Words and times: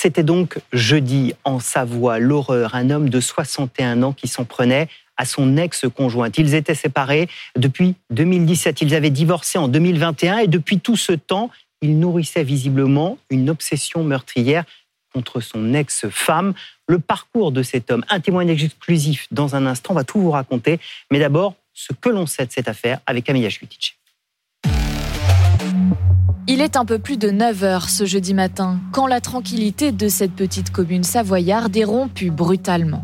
C'était 0.00 0.22
donc 0.22 0.60
jeudi 0.72 1.34
en 1.42 1.58
Savoie, 1.58 2.20
l'horreur, 2.20 2.76
un 2.76 2.90
homme 2.90 3.08
de 3.08 3.18
61 3.18 4.04
ans 4.04 4.12
qui 4.12 4.28
s'en 4.28 4.44
prenait 4.44 4.86
à 5.16 5.24
son 5.24 5.56
ex-conjointe. 5.56 6.38
Ils 6.38 6.54
étaient 6.54 6.76
séparés 6.76 7.28
depuis 7.56 7.96
2017. 8.10 8.80
Ils 8.82 8.94
avaient 8.94 9.10
divorcé 9.10 9.58
en 9.58 9.66
2021 9.66 10.38
et 10.38 10.46
depuis 10.46 10.78
tout 10.78 10.94
ce 10.94 11.10
temps, 11.10 11.50
il 11.82 11.98
nourrissait 11.98 12.44
visiblement 12.44 13.18
une 13.28 13.50
obsession 13.50 14.04
meurtrière 14.04 14.62
contre 15.12 15.40
son 15.40 15.74
ex-femme. 15.74 16.54
Le 16.86 17.00
parcours 17.00 17.50
de 17.50 17.64
cet 17.64 17.90
homme, 17.90 18.04
un 18.08 18.20
témoignage 18.20 18.62
exclusif 18.62 19.26
dans 19.32 19.56
un 19.56 19.66
instant, 19.66 19.94
on 19.94 19.96
va 19.96 20.04
tout 20.04 20.20
vous 20.20 20.30
raconter. 20.30 20.78
Mais 21.10 21.18
d'abord, 21.18 21.56
ce 21.74 21.92
que 21.92 22.08
l'on 22.08 22.26
sait 22.26 22.46
de 22.46 22.52
cette 22.52 22.68
affaire 22.68 23.00
avec 23.04 23.24
Camilla 23.24 23.50
Schwitich. 23.50 23.98
Il 26.50 26.62
est 26.62 26.78
un 26.78 26.86
peu 26.86 26.98
plus 26.98 27.18
de 27.18 27.28
9 27.28 27.62
heures 27.62 27.90
ce 27.90 28.06
jeudi 28.06 28.32
matin, 28.32 28.80
quand 28.92 29.06
la 29.06 29.20
tranquillité 29.20 29.92
de 29.92 30.08
cette 30.08 30.32
petite 30.32 30.70
commune 30.70 31.04
savoyarde 31.04 31.76
est 31.76 31.84
rompue 31.84 32.30
brutalement. 32.30 33.02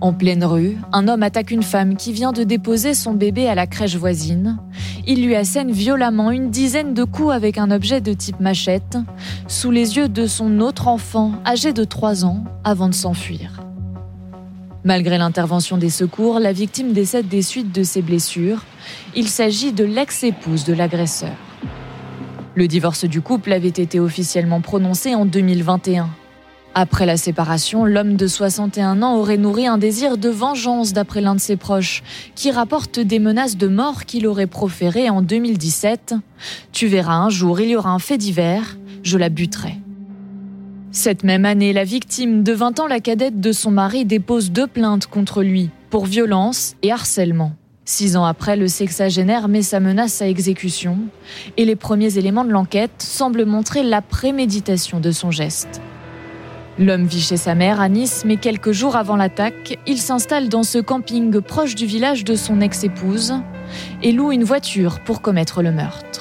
En 0.00 0.12
pleine 0.12 0.44
rue, 0.44 0.76
un 0.90 1.06
homme 1.06 1.22
attaque 1.22 1.52
une 1.52 1.62
femme 1.62 1.94
qui 1.94 2.12
vient 2.12 2.32
de 2.32 2.42
déposer 2.42 2.94
son 2.94 3.14
bébé 3.14 3.46
à 3.46 3.54
la 3.54 3.68
crèche 3.68 3.94
voisine. 3.94 4.58
Il 5.06 5.24
lui 5.24 5.36
assène 5.36 5.70
violemment 5.70 6.32
une 6.32 6.50
dizaine 6.50 6.92
de 6.92 7.04
coups 7.04 7.30
avec 7.30 7.56
un 7.56 7.70
objet 7.70 8.00
de 8.00 8.12
type 8.12 8.40
machette, 8.40 8.98
sous 9.46 9.70
les 9.70 9.96
yeux 9.96 10.08
de 10.08 10.26
son 10.26 10.58
autre 10.58 10.88
enfant, 10.88 11.34
âgé 11.46 11.72
de 11.72 11.84
3 11.84 12.24
ans, 12.24 12.42
avant 12.64 12.88
de 12.88 12.94
s'enfuir. 12.94 13.60
Malgré 14.82 15.18
l'intervention 15.18 15.78
des 15.78 15.90
secours, 15.90 16.40
la 16.40 16.52
victime 16.52 16.92
décède 16.94 17.28
des 17.28 17.42
suites 17.42 17.72
de 17.72 17.84
ses 17.84 18.02
blessures. 18.02 18.64
Il 19.14 19.28
s'agit 19.28 19.72
de 19.72 19.84
l'ex-épouse 19.84 20.64
de 20.64 20.72
l'agresseur. 20.72 21.36
Le 22.54 22.68
divorce 22.68 23.06
du 23.06 23.22
couple 23.22 23.52
avait 23.52 23.68
été 23.68 23.98
officiellement 23.98 24.60
prononcé 24.60 25.14
en 25.14 25.24
2021. 25.24 26.10
Après 26.74 27.06
la 27.06 27.16
séparation, 27.16 27.84
l'homme 27.84 28.16
de 28.16 28.26
61 28.26 29.02
ans 29.02 29.16
aurait 29.16 29.38
nourri 29.38 29.66
un 29.66 29.78
désir 29.78 30.18
de 30.18 30.28
vengeance 30.28 30.92
d'après 30.92 31.20
l'un 31.20 31.34
de 31.34 31.40
ses 31.40 31.56
proches, 31.56 32.02
qui 32.34 32.50
rapporte 32.50 32.98
des 32.98 33.18
menaces 33.18 33.56
de 33.56 33.68
mort 33.68 34.04
qu'il 34.04 34.26
aurait 34.26 34.46
proférées 34.46 35.08
en 35.08 35.22
2017. 35.22 36.14
Tu 36.72 36.86
verras 36.86 37.16
un 37.16 37.30
jour, 37.30 37.60
il 37.60 37.70
y 37.70 37.76
aura 37.76 37.90
un 37.90 37.98
fait 37.98 38.18
divers, 38.18 38.76
je 39.02 39.16
la 39.16 39.30
buterai. 39.30 39.76
Cette 40.90 41.24
même 41.24 41.46
année, 41.46 41.72
la 41.72 41.84
victime 41.84 42.42
de 42.42 42.52
20 42.52 42.80
ans, 42.80 42.86
la 42.86 43.00
cadette 43.00 43.40
de 43.40 43.52
son 43.52 43.70
mari, 43.70 44.04
dépose 44.04 44.50
deux 44.50 44.66
plaintes 44.66 45.06
contre 45.06 45.42
lui 45.42 45.70
pour 45.88 46.04
violence 46.04 46.74
et 46.82 46.92
harcèlement. 46.92 47.52
Six 47.84 48.16
ans 48.16 48.24
après, 48.24 48.56
le 48.56 48.68
sexagénaire 48.68 49.48
met 49.48 49.62
sa 49.62 49.80
menace 49.80 50.22
à 50.22 50.28
exécution 50.28 50.98
et 51.56 51.64
les 51.64 51.74
premiers 51.74 52.16
éléments 52.16 52.44
de 52.44 52.52
l'enquête 52.52 53.02
semblent 53.02 53.44
montrer 53.44 53.82
la 53.82 54.00
préméditation 54.00 55.00
de 55.00 55.10
son 55.10 55.32
geste. 55.32 55.80
L'homme 56.78 57.06
vit 57.06 57.20
chez 57.20 57.36
sa 57.36 57.56
mère 57.56 57.80
à 57.80 57.88
Nice, 57.88 58.22
mais 58.24 58.36
quelques 58.36 58.70
jours 58.70 58.94
avant 58.94 59.16
l'attaque, 59.16 59.78
il 59.86 59.98
s'installe 59.98 60.48
dans 60.48 60.62
ce 60.62 60.78
camping 60.78 61.40
proche 61.40 61.74
du 61.74 61.84
village 61.84 62.22
de 62.22 62.36
son 62.36 62.60
ex-épouse 62.60 63.34
et 64.00 64.12
loue 64.12 64.30
une 64.30 64.44
voiture 64.44 65.00
pour 65.00 65.20
commettre 65.20 65.60
le 65.60 65.72
meurtre. 65.72 66.11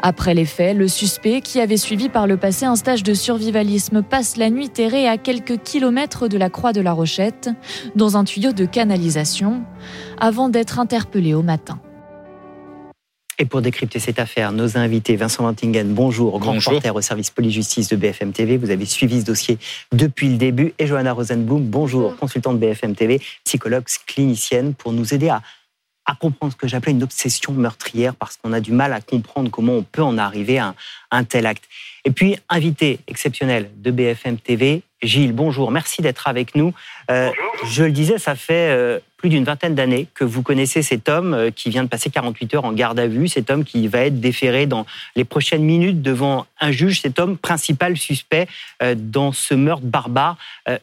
Après 0.00 0.34
les 0.34 0.44
faits, 0.44 0.76
le 0.76 0.86
suspect, 0.86 1.40
qui 1.40 1.60
avait 1.60 1.76
suivi 1.76 2.08
par 2.08 2.26
le 2.26 2.36
passé 2.36 2.66
un 2.66 2.76
stage 2.76 3.02
de 3.02 3.14
survivalisme, 3.14 4.02
passe 4.02 4.36
la 4.36 4.48
nuit 4.48 4.68
terré 4.68 5.08
à 5.08 5.18
quelques 5.18 5.60
kilomètres 5.62 6.28
de 6.28 6.38
la 6.38 6.50
Croix 6.50 6.72
de 6.72 6.80
la 6.80 6.92
Rochette, 6.92 7.50
dans 7.96 8.16
un 8.16 8.22
tuyau 8.22 8.52
de 8.52 8.64
canalisation, 8.64 9.64
avant 10.18 10.48
d'être 10.48 10.78
interpellé 10.78 11.34
au 11.34 11.42
matin. 11.42 11.80
Et 13.40 13.44
pour 13.44 13.60
décrypter 13.60 14.00
cette 14.00 14.18
affaire, 14.18 14.50
nos 14.50 14.76
invités, 14.76 15.14
Vincent 15.14 15.44
Vantingen, 15.44 15.94
bonjour, 15.94 16.40
grand 16.40 16.54
reporter 16.54 16.94
au 16.94 17.00
service 17.00 17.30
police-justice 17.30 17.88
de 17.88 17.96
BFM 17.96 18.32
TV. 18.32 18.56
Vous 18.56 18.70
avez 18.70 18.84
suivi 18.84 19.20
ce 19.20 19.26
dossier 19.26 19.58
depuis 19.92 20.28
le 20.28 20.36
début. 20.36 20.74
Et 20.80 20.88
Johanna 20.88 21.12
Rosenblum, 21.12 21.64
bonjour, 21.64 22.16
consultante 22.16 22.58
BFM 22.58 22.96
TV, 22.96 23.20
psychologue 23.44 23.84
clinicienne, 24.08 24.74
pour 24.74 24.92
nous 24.92 25.14
aider 25.14 25.28
à 25.28 25.42
à 26.08 26.14
comprendre 26.14 26.52
ce 26.52 26.56
que 26.56 26.66
j'appelais 26.66 26.92
une 26.92 27.02
obsession 27.02 27.52
meurtrière 27.52 28.14
parce 28.14 28.38
qu'on 28.38 28.54
a 28.54 28.60
du 28.60 28.72
mal 28.72 28.94
à 28.94 29.00
comprendre 29.00 29.50
comment 29.50 29.74
on 29.74 29.82
peut 29.82 30.02
en 30.02 30.16
arriver 30.16 30.58
à 30.58 30.74
un, 31.10 31.24
tel 31.24 31.44
acte. 31.44 31.64
Et 32.06 32.10
puis, 32.10 32.38
invité 32.48 33.00
exceptionnel 33.06 33.70
de 33.76 33.90
BFM 33.90 34.38
TV, 34.38 34.82
Gilles, 35.02 35.32
bonjour, 35.32 35.70
merci 35.70 36.00
d'être 36.00 36.26
avec 36.26 36.54
nous. 36.54 36.72
Euh, 37.10 37.30
je 37.66 37.84
le 37.84 37.92
disais, 37.92 38.16
ça 38.16 38.34
fait 38.34 38.70
euh, 38.70 38.98
plus 39.18 39.28
d'une 39.28 39.44
vingtaine 39.44 39.74
d'années 39.74 40.08
que 40.14 40.24
vous 40.24 40.42
connaissez 40.42 40.80
cet 40.82 41.10
homme 41.10 41.34
euh, 41.34 41.50
qui 41.50 41.68
vient 41.68 41.84
de 41.84 41.88
passer 41.88 42.08
48 42.08 42.54
heures 42.54 42.64
en 42.64 42.72
garde 42.72 42.98
à 42.98 43.06
vue, 43.06 43.28
cet 43.28 43.50
homme 43.50 43.64
qui 43.64 43.86
va 43.86 44.06
être 44.06 44.18
déféré 44.18 44.66
dans 44.66 44.86
les 45.14 45.24
prochaines 45.24 45.62
minutes 45.62 46.00
devant 46.00 46.46
un 46.58 46.72
juge, 46.72 47.02
cet 47.02 47.18
homme 47.20 47.36
principal 47.36 47.98
suspect 47.98 48.48
dans 48.96 49.32
ce 49.32 49.54
meurtre 49.54 49.84
barbare 49.84 50.36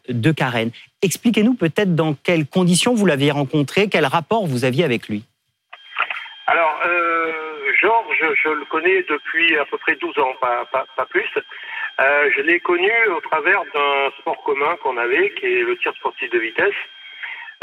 de 0.08 0.32
Karen. 0.32 0.70
Expliquez-nous 1.06 1.54
peut-être 1.54 1.94
dans 1.94 2.16
quelles 2.16 2.48
conditions 2.48 2.96
vous 2.96 3.06
l'aviez 3.06 3.30
rencontré, 3.30 3.88
quel 3.90 4.06
rapport 4.06 4.48
vous 4.48 4.66
aviez 4.66 4.84
avec 4.84 5.08
lui. 5.08 5.24
Alors, 6.48 6.80
Georges, 7.80 8.24
je 8.44 8.50
le 8.50 8.66
connais 8.66 9.06
depuis 9.08 9.58
à 9.58 9.66
peu 9.66 9.78
près 9.78 9.96
12 9.96 10.18
ans, 10.20 10.34
pas, 10.42 10.66
pas 10.72 11.06
plus. 11.06 11.30
Euh, 12.02 12.30
je 12.36 12.42
l'ai 12.42 12.60
connu 12.60 12.92
au 13.16 13.22
travers 13.22 13.64
d'un 13.74 14.12
sport 14.20 14.42
commun 14.44 14.76
qu'on 14.84 14.98
avait, 14.98 15.34
qui 15.36 15.46
est 15.46 15.64
le 15.64 15.78
tir 15.78 15.94
sportif 15.96 16.30
de 16.30 16.40
vitesse. 16.40 16.76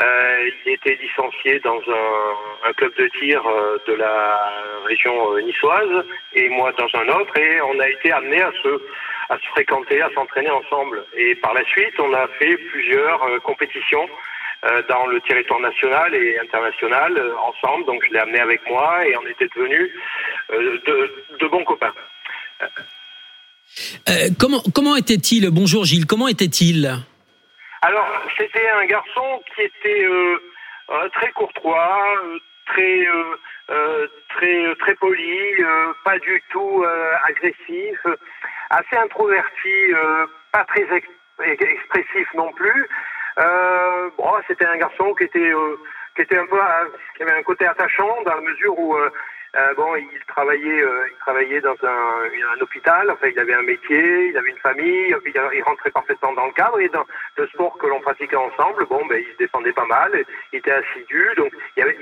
Euh, 0.00 0.50
il 0.64 0.72
était 0.72 0.98
licencié 1.02 1.60
dans 1.60 1.78
un, 1.78 2.72
club 2.72 2.92
de 2.96 3.08
tir 3.20 3.46
euh, 3.46 3.76
de 3.86 3.92
la 3.92 4.50
région 4.86 5.12
euh, 5.34 5.42
niçoise 5.42 6.04
et 6.32 6.48
moi 6.48 6.72
dans 6.72 6.88
un 6.98 7.08
autre 7.08 7.36
et 7.36 7.60
on 7.60 7.78
a 7.78 7.88
été 7.88 8.10
amené 8.10 8.40
à 8.40 8.50
se, 8.62 8.80
fréquenter, 9.50 10.00
à 10.00 10.08
s'entraîner 10.14 10.50
ensemble. 10.50 11.04
Et 11.16 11.34
par 11.36 11.52
la 11.52 11.64
suite, 11.64 11.94
on 11.98 12.12
a 12.14 12.26
fait 12.38 12.56
plusieurs 12.70 13.20
compétitions 13.42 14.08
dans 14.88 15.06
le 15.06 15.20
territoire 15.22 15.58
national 15.60 16.14
et 16.14 16.38
international 16.38 17.20
ensemble. 17.42 17.84
Donc 17.86 18.02
je 18.06 18.12
l'ai 18.12 18.18
amené 18.20 18.38
avec 18.40 18.60
moi 18.68 19.06
et 19.06 19.16
on 19.16 19.26
était 19.26 19.48
devenus 19.56 19.90
de, 20.50 21.46
bons 21.48 21.64
copains. 21.64 21.92
Comment 24.38 24.96
était-il 24.96 25.48
Bonjour 25.50 25.84
Gilles, 25.84 26.06
comment 26.06 26.28
était-il? 26.28 27.02
Alors, 27.84 28.06
c'était 28.38 28.68
un 28.68 28.86
garçon 28.86 29.42
qui 29.54 29.62
était 29.62 30.04
euh, 30.04 30.38
euh, 30.90 31.08
très 31.08 31.32
courtois, 31.32 31.98
très 32.66 33.06
très 34.28 34.74
très 34.76 34.94
poli, 34.96 35.54
pas 36.04 36.18
du 36.20 36.42
tout 36.50 36.84
agressif, 37.24 37.98
assez 38.70 38.96
introverti, 38.96 39.92
pas 40.52 40.64
très 40.64 40.86
expressif 41.40 42.28
non 42.34 42.52
plus. 42.52 42.88
bon, 43.36 44.32
c'était 44.46 44.66
un 44.66 44.76
garçon 44.76 45.12
qui 45.14 45.24
était 45.24 45.52
qui 46.14 46.22
était 46.22 46.38
un 46.38 46.46
peu 46.46 46.60
qui 47.16 47.22
avait 47.24 47.38
un 47.38 47.42
côté 47.42 47.66
attachant 47.66 48.22
dans 48.24 48.34
la 48.34 48.42
mesure 48.42 48.78
où 48.78 48.96
euh, 49.54 49.74
bon, 49.74 49.94
il 49.96 50.08
travaillait, 50.28 50.82
euh, 50.82 51.08
il 51.10 51.18
travaillait 51.18 51.60
dans 51.60 51.76
un, 51.82 52.56
un, 52.56 52.60
hôpital. 52.62 53.10
Enfin, 53.10 53.28
il 53.28 53.38
avait 53.38 53.52
un 53.52 53.62
métier, 53.62 54.28
il 54.28 54.36
avait 54.36 54.50
une 54.50 54.58
famille. 54.58 55.14
Il, 55.26 55.62
rentrait 55.62 55.90
parfaitement 55.90 56.32
dans 56.32 56.46
le 56.46 56.52
cadre. 56.52 56.80
Et 56.80 56.88
dans 56.88 57.04
le 57.36 57.46
sport 57.48 57.76
que 57.76 57.86
l'on 57.86 58.00
pratiquait 58.00 58.36
ensemble, 58.36 58.86
bon, 58.86 59.04
ben, 59.06 59.22
il 59.22 59.30
se 59.32 59.38
défendait 59.38 59.72
pas 59.72 59.84
mal. 59.84 60.10
Il 60.52 60.58
était 60.58 60.72
assidu. 60.72 61.28
Donc, 61.36 61.52
il 61.76 61.84
n'y 61.84 61.90
avait, 61.90 61.98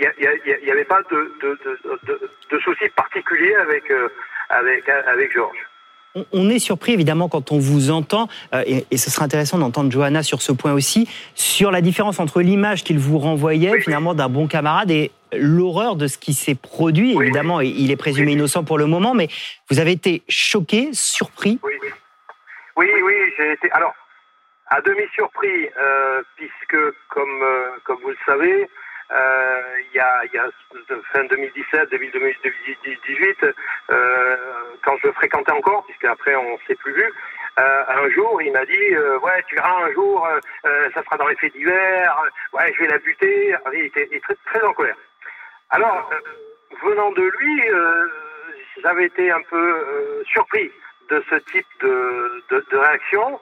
il 0.60 0.66
y 0.66 0.70
avait, 0.70 0.84
pas 0.84 1.02
de, 1.10 1.34
de, 1.42 1.58
de, 1.64 2.30
de, 2.50 2.58
soucis 2.60 2.88
particuliers 2.90 3.56
avec, 3.56 3.90
euh, 3.90 4.08
avec, 4.50 4.88
avec 4.88 5.32
Georges. 5.32 5.69
On 6.32 6.50
est 6.50 6.58
surpris 6.58 6.92
évidemment 6.92 7.28
quand 7.28 7.52
on 7.52 7.58
vous 7.58 7.90
entend, 7.90 8.28
euh, 8.52 8.64
et, 8.66 8.96
ce 8.96 9.10
sera 9.10 9.24
intéressant 9.24 9.58
d'entendre 9.58 9.92
Johanna 9.92 10.24
sur 10.24 10.42
ce 10.42 10.50
point 10.50 10.72
aussi, 10.72 11.08
sur 11.34 11.70
la 11.70 11.80
différence 11.80 12.18
entre 12.18 12.40
l'image 12.40 12.82
qu'il 12.82 12.98
vous 12.98 13.18
renvoyait 13.18 13.80
finalement 13.80 14.14
d'un 14.14 14.28
bon 14.28 14.48
camarade 14.48 14.90
et 14.90 15.12
l'horreur 15.32 15.94
de 15.94 16.08
ce 16.08 16.18
qui 16.18 16.34
s'est 16.34 16.56
produit. 16.56 17.12
Évidemment, 17.12 17.60
il 17.60 17.92
est 17.92 17.96
présumé 17.96 18.32
innocent 18.32 18.64
pour 18.64 18.76
le 18.76 18.86
moment, 18.86 19.14
mais 19.14 19.28
vous 19.70 19.78
avez 19.78 19.92
été 19.92 20.22
choqué, 20.28 20.88
surpris 20.92 21.60
Oui, 21.62 21.74
oui, 22.76 22.88
oui 23.02 23.14
j'ai 23.36 23.52
été. 23.52 23.70
Alors, 23.70 23.94
à 24.70 24.80
demi 24.80 25.02
surpris, 25.14 25.68
euh, 25.80 26.22
puisque 26.36 26.78
comme, 27.08 27.42
euh, 27.42 27.70
comme 27.84 27.98
vous 28.02 28.10
le 28.10 28.16
savez, 28.26 28.68
il 29.12 29.96
y, 29.96 29.98
a, 29.98 30.24
il 30.24 30.32
y 30.32 30.38
a 30.38 30.48
fin 31.12 31.24
2017, 31.24 31.90
début 31.90 32.10
2018, 32.10 33.44
euh, 33.90 34.36
quand 34.84 34.96
je 35.02 35.10
fréquentais 35.12 35.52
encore, 35.52 35.84
puisque 35.86 36.04
après 36.04 36.34
on 36.36 36.58
s'est 36.66 36.76
plus 36.76 36.92
vu, 36.92 37.12
euh, 37.58 37.84
un 37.88 38.08
jour 38.10 38.40
il 38.40 38.52
m'a 38.52 38.64
dit 38.64 38.94
euh, 38.94 39.18
ouais 39.18 39.42
tu 39.48 39.56
verras 39.56 39.84
un 39.84 39.92
jour 39.92 40.26
ça 40.94 41.02
sera 41.02 41.16
dans 41.16 41.26
les 41.26 41.36
faits 41.36 41.52
divers, 41.52 42.22
ouais 42.52 42.72
je 42.74 42.82
vais 42.82 42.88
la 42.88 42.98
buter. 42.98 43.56
Il 43.72 43.84
était, 43.84 44.08
très, 44.46 44.62
en 44.62 44.72
colère. 44.72 44.96
Alors 45.70 46.10
venant 46.82 47.10
de 47.12 47.22
lui, 47.22 47.62
j'avais 48.82 49.06
été 49.06 49.30
un 49.30 49.42
peu 49.42 50.22
surpris 50.26 50.70
de 51.10 51.22
ce 51.28 51.34
type 51.50 51.66
de 51.82 52.76
réaction. 52.76 53.40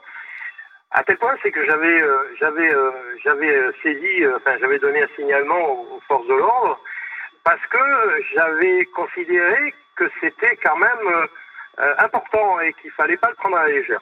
À 0.90 1.05
tel 1.05 1.19
point, 1.19 1.35
c'est 1.43 1.50
que 1.50 1.64
j'avais 1.67 2.00
euh, 2.00 2.17
j'avais 2.40 2.73
euh, 2.73 2.90
j'avais 3.23 3.55
euh, 3.55 3.73
saisi, 3.82 4.25
enfin 4.37 4.56
j'avais 4.58 4.79
donné 4.79 5.02
un 5.02 5.08
signalement 5.17 5.73
aux, 5.73 6.00
forces 6.08 6.26
de 6.26 6.35
l'ordre 6.35 6.81
parce 7.44 7.61
que 7.70 7.79
j'avais 8.35 8.87
considéré 8.87 9.75
que 9.96 10.05
c'était 10.20 10.56
quand 10.62 10.76
même 10.76 11.26
important 11.99 12.61
et 12.61 12.73
qu'il 12.81 12.90
fallait 12.93 13.17
pas 13.17 13.29
le 13.31 13.35
prendre 13.37 13.56
à 13.56 13.69
la 13.69 13.75
légère. 13.75 14.00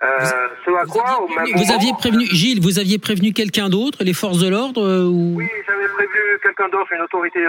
ce 0.00 0.74
à 0.74 0.84
quoi, 0.86 1.22
au 1.22 1.28
même 1.28 1.46
vous 1.54 1.72
aviez 1.72 1.92
prévenu 1.98 2.24
Gilles, 2.26 2.60
vous 2.60 2.78
aviez 2.78 2.98
prévenu 2.98 3.32
quelqu'un 3.32 3.68
d'autre, 3.68 3.98
les 4.02 4.14
forces 4.14 4.38
de 4.38 4.48
l'ordre 4.48 4.82
ou... 4.82 5.36
Oui, 5.36 5.48
j'avais 5.66 5.88
prévenu 5.88 6.38
quelqu'un 6.42 6.68
d'autre, 6.68 6.92
une 6.92 7.02
autorité 7.02 7.40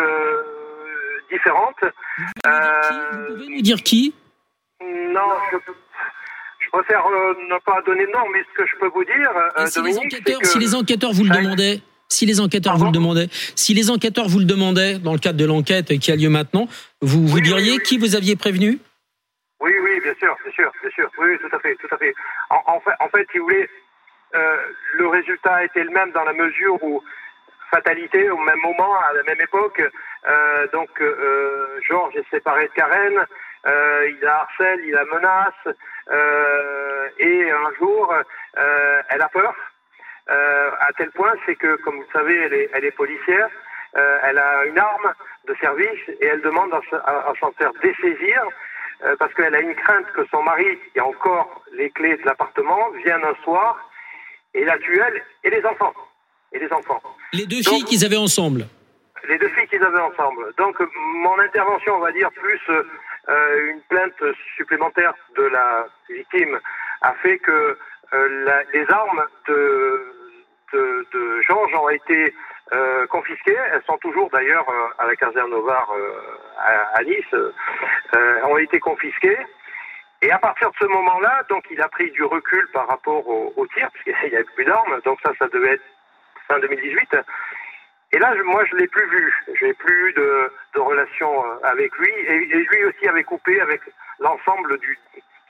différente. 1.32 1.78
Vous 1.82 3.34
pouvez 3.34 3.56
nous 3.56 3.62
dire 3.62 3.82
qui 3.82 4.14
Non, 4.82 5.22
je 5.52 5.58
je 6.68 6.72
préfère 6.72 7.06
euh, 7.08 7.34
ne 7.50 7.58
pas 7.66 7.82
donner 7.82 8.06
de 8.06 8.12
nom, 8.12 8.28
mais 8.34 8.44
ce 8.44 8.62
que 8.62 8.68
je 8.68 8.76
peux 8.78 8.90
vous 8.90 9.04
dire, 9.06 9.32
euh, 9.58 9.66
si, 9.68 9.82
les 9.82 9.98
enquêteurs, 9.98 10.40
si 10.44 10.60
les 10.60 10.76
enquêteurs 10.76 11.14
vous 11.14 11.24
le 11.24 11.30
demandaient, 11.30 11.82
si 12.10 12.26
les 12.26 12.40
enquêteurs 12.42 12.78
vous 12.78 12.86
le 12.86 12.92
demandaient, 12.92 13.28
si 13.56 13.74
les 13.74 13.90
enquêteurs 13.90 14.28
vous 14.28 14.40
le 14.40 14.46
demandaient 14.46 15.00
dans 15.00 15.14
le 15.14 15.20
cadre 15.20 15.38
de 15.38 15.46
l'enquête 15.46 15.98
qui 16.00 16.12
a 16.12 16.16
lieu 16.16 16.30
maintenant, 16.30 16.68
vous 17.02 17.26
vous 17.26 17.40
diriez 17.40 17.80
qui 17.80 17.98
vous 17.98 18.16
aviez 18.16 18.36
prévenu? 18.36 18.80
Oui, 19.62 19.72
oui, 19.82 20.00
bien 20.02 20.14
sûr, 20.20 20.36
bien 20.44 20.54
sûr, 20.54 20.72
bien 20.82 20.92
sûr, 20.92 21.10
oui, 21.18 21.38
tout 21.40 21.56
à 21.56 21.60
fait, 21.60 21.76
tout 21.76 21.88
à 21.90 21.98
fait. 21.98 22.14
En, 22.50 22.80
fait, 22.80 22.92
en 23.00 23.10
fait, 23.10 23.28
si 23.32 23.38
vous 23.40 23.46
voulez, 23.46 23.68
euh, 24.36 24.58
le 24.96 25.08
résultat 25.08 25.64
était 25.64 25.84
le 25.84 25.92
même 25.92 26.12
dans 26.12 26.24
la 26.24 26.34
mesure 26.34 26.82
où 26.84 27.02
fatalité 27.72 28.30
au 28.30 28.38
même 28.38 28.60
moment, 28.62 28.94
à 29.10 29.14
la 29.14 29.24
même 29.24 29.42
époque. 29.42 29.82
Euh, 30.28 30.68
donc 30.74 30.90
euh, 31.02 31.80
Georges 31.88 32.16
est 32.16 32.30
séparé 32.30 32.68
de 32.68 32.74
Karen, 32.74 33.26
il 33.66 34.18
la 34.22 34.42
harcèle, 34.42 34.80
il 34.86 34.92
la 34.92 35.06
menace, 35.06 35.76
et 37.20 37.52
un 37.52 37.74
jour, 37.80 38.14
euh, 38.58 39.02
elle 39.10 39.22
a 39.22 39.30
peur. 39.30 39.54
à 40.28 40.94
tel 40.98 41.12
point, 41.12 41.34
c'est 41.46 41.56
que, 41.56 41.76
comme 41.78 41.96
vous 41.96 42.02
le 42.02 42.20
savez, 42.20 42.36
elle 42.36 42.54
est, 42.54 42.70
elle 42.74 42.86
est 42.86 42.92
policière. 42.92 43.50
elle 43.94 44.38
a 44.38 44.66
une 44.66 44.78
arme 44.78 45.14
de 45.48 45.56
service 45.62 46.02
et 46.22 46.26
elle 46.26 46.42
demande 46.42 46.74
à, 46.74 47.34
s'en 47.40 47.52
faire 47.54 47.72
dessaisir 47.82 48.44
parce 49.20 49.34
qu'elle 49.36 49.56
a 49.56 49.62
une 49.62 49.76
crainte 49.76 50.12
que 50.14 50.26
son 50.32 50.42
mari, 50.44 50.66
qui 50.92 51.00
a 51.00 51.06
encore 51.06 51.64
les 51.74 51.90
clés 51.92 52.18
de 52.18 52.26
l'appartement, 52.26 52.90
vienne 53.06 53.24
un 53.24 53.36
soir 53.44 53.78
et 54.54 54.66
la 54.66 54.78
tue 54.80 55.00
elle 55.00 55.24
et 55.44 55.50
les 55.50 55.66
enfants. 55.66 55.94
Et 56.54 56.60
les 56.60 56.72
enfants. 56.72 57.02
Les 57.34 57.46
deux 57.46 57.62
filles 57.62 57.84
qu'ils 57.84 58.06
avaient 58.06 58.18
ensemble. 58.18 58.68
Les 59.28 59.38
deux 59.38 59.50
filles 59.50 59.68
qu'ils 59.68 59.84
avaient 59.84 60.02
ensemble. 60.02 60.54
Donc 60.58 60.76
mon 60.96 61.38
intervention, 61.40 61.96
on 61.96 62.00
va 62.00 62.12
dire, 62.12 62.30
plus 62.32 62.60
euh, 63.30 63.72
une 63.72 63.82
plainte 63.82 64.24
supplémentaire 64.56 65.14
de 65.36 65.44
la 65.44 65.88
victime 66.10 66.60
a 67.02 67.14
fait 67.16 67.38
que 67.40 67.78
euh, 68.14 68.62
les 68.74 68.86
armes 68.90 69.24
de, 69.48 70.14
de, 70.74 71.08
de 71.14 71.42
Georges 71.42 71.74
ont 71.76 71.90
été 71.90 72.34
euh, 72.74 73.06
confisquées. 73.08 73.58
Elles 73.72 73.84
sont 73.86 73.98
toujours 73.98 74.30
d'ailleurs 74.30 74.66
à 74.98 75.06
la 75.06 75.16
caserne 75.16 75.52
Novar 75.52 75.92
à, 76.94 77.04
Nice, 77.04 77.36
ont 78.46 78.58
été 78.58 78.80
confisquées. 78.80 79.38
Et 80.22 80.32
à 80.32 80.40
partir 80.40 80.72
de 80.72 80.76
ce 80.80 80.86
moment-là, 80.86 81.44
donc 81.50 81.66
il 81.70 81.80
a 81.82 81.90
pris 81.90 82.10
du 82.12 82.24
recul 82.24 82.68
par 82.74 82.88
rapport 82.88 83.28
au, 83.28 83.54
au 83.56 83.68
tir, 83.68 83.90
puisqu'il 83.92 84.30
n'y 84.30 84.36
avait 84.36 84.44
plus 84.56 84.66
d'armes. 84.66 85.00
Donc 85.06 85.20
ça, 85.24 85.32
ça 85.38 85.48
devait 85.50 85.74
être 85.74 85.84
fin 86.48 86.60
2018. 86.60 87.18
Et 88.14 88.20
là, 88.20 88.34
moi, 88.46 88.64
je 88.66 88.76
l'ai 88.78 88.88
plus 88.88 89.08
vu. 89.10 89.34
J'ai 89.60 89.74
plus 89.74 90.14
de, 90.14 90.52
de 90.76 90.80
relation 90.80 91.46
euh, 91.46 91.58
avec 91.64 91.96
lui. 91.98 92.12
Et, 92.28 92.40
lui 92.46 92.86
aussi 92.86 93.08
avait 93.08 93.24
coupé 93.24 93.60
avec 93.60 93.82
l'ensemble 94.20 94.78
du, 94.80 94.98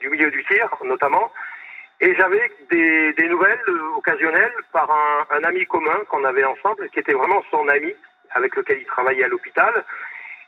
milieu 0.02 0.30
du 0.30 0.44
tir, 0.44 0.68
notamment. 0.84 1.30
Et 2.00 2.14
j'avais 2.14 2.50
des, 2.70 3.28
nouvelles 3.28 3.60
euh, 3.68 3.96
occasionnelles 3.96 4.54
par 4.72 4.90
un, 4.90 5.36
un 5.36 5.44
ami 5.44 5.66
commun 5.66 5.98
qu'on 6.08 6.24
avait 6.24 6.44
ensemble, 6.44 6.88
qui 6.90 6.98
était 6.98 7.12
vraiment 7.12 7.42
son 7.50 7.68
ami, 7.68 7.94
avec 8.32 8.56
lequel 8.56 8.78
il 8.80 8.86
travaillait 8.86 9.24
à 9.24 9.28
l'hôpital. 9.28 9.84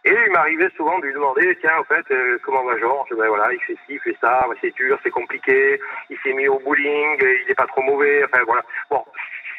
Et 0.05 0.17
il 0.27 0.33
m'arrivait 0.33 0.71
souvent 0.77 0.99
de 0.99 1.07
lui 1.07 1.13
demander, 1.13 1.57
tiens, 1.61 1.79
en 1.79 1.85
fait, 1.85 2.11
euh, 2.11 2.39
comment 2.43 2.65
va 2.65 2.79
Georges? 2.79 3.11
Ben 3.11 3.29
voilà, 3.29 3.53
il 3.53 3.61
fait 3.61 3.77
ci, 3.87 3.95
il 3.95 4.01
fait 4.01 4.17
ça, 4.19 4.49
c'est 4.61 4.75
dur, 4.75 4.99
c'est 5.03 5.11
compliqué, 5.11 5.79
il 6.09 6.17
s'est 6.25 6.33
mis 6.33 6.49
au 6.49 6.59
bowling, 6.59 7.19
il 7.21 7.45
n'est 7.47 7.55
pas 7.55 7.67
trop 7.67 7.83
mauvais, 7.83 8.25
enfin 8.25 8.43
voilà. 8.47 8.65
Bon, 8.89 9.05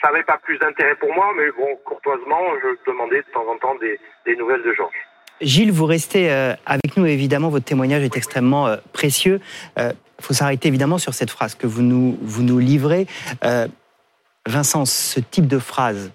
ça 0.01 0.11
n'avait 0.11 0.23
pas 0.23 0.37
plus 0.37 0.57
d'intérêt 0.57 0.95
pour 0.95 1.13
moi, 1.13 1.31
mais 1.35 1.51
bon, 1.51 1.75
courtoisement, 1.85 2.41
je 2.61 2.91
demandais 2.91 3.17
de 3.17 3.31
temps 3.33 3.45
en 3.47 3.57
temps 3.57 3.75
des, 3.75 4.35
nouvelles 4.35 4.63
de 4.63 4.73
Georges. 4.73 4.93
Gilles, 5.41 5.71
vous 5.71 5.85
restez 5.85 6.31
euh, 6.31 6.53
avec 6.65 6.97
nous, 6.97 7.05
évidemment, 7.05 7.49
votre 7.49 7.65
témoignage 7.65 8.03
est 8.03 8.15
extrêmement 8.15 8.67
euh, 8.67 8.77
précieux. 8.93 9.39
Il 9.77 9.93
faut 10.19 10.33
s'arrêter 10.33 10.67
évidemment 10.67 10.99
sur 10.99 11.15
cette 11.15 11.31
phrase 11.31 11.55
que 11.55 11.65
vous 11.65 11.81
nous, 11.81 12.17
vous 12.21 12.43
nous 12.43 12.59
livrez. 12.59 13.07
Vincent, 14.47 14.85
ce 14.85 15.19
type 15.19 15.47
de 15.47 15.57
phrase, 15.57 16.11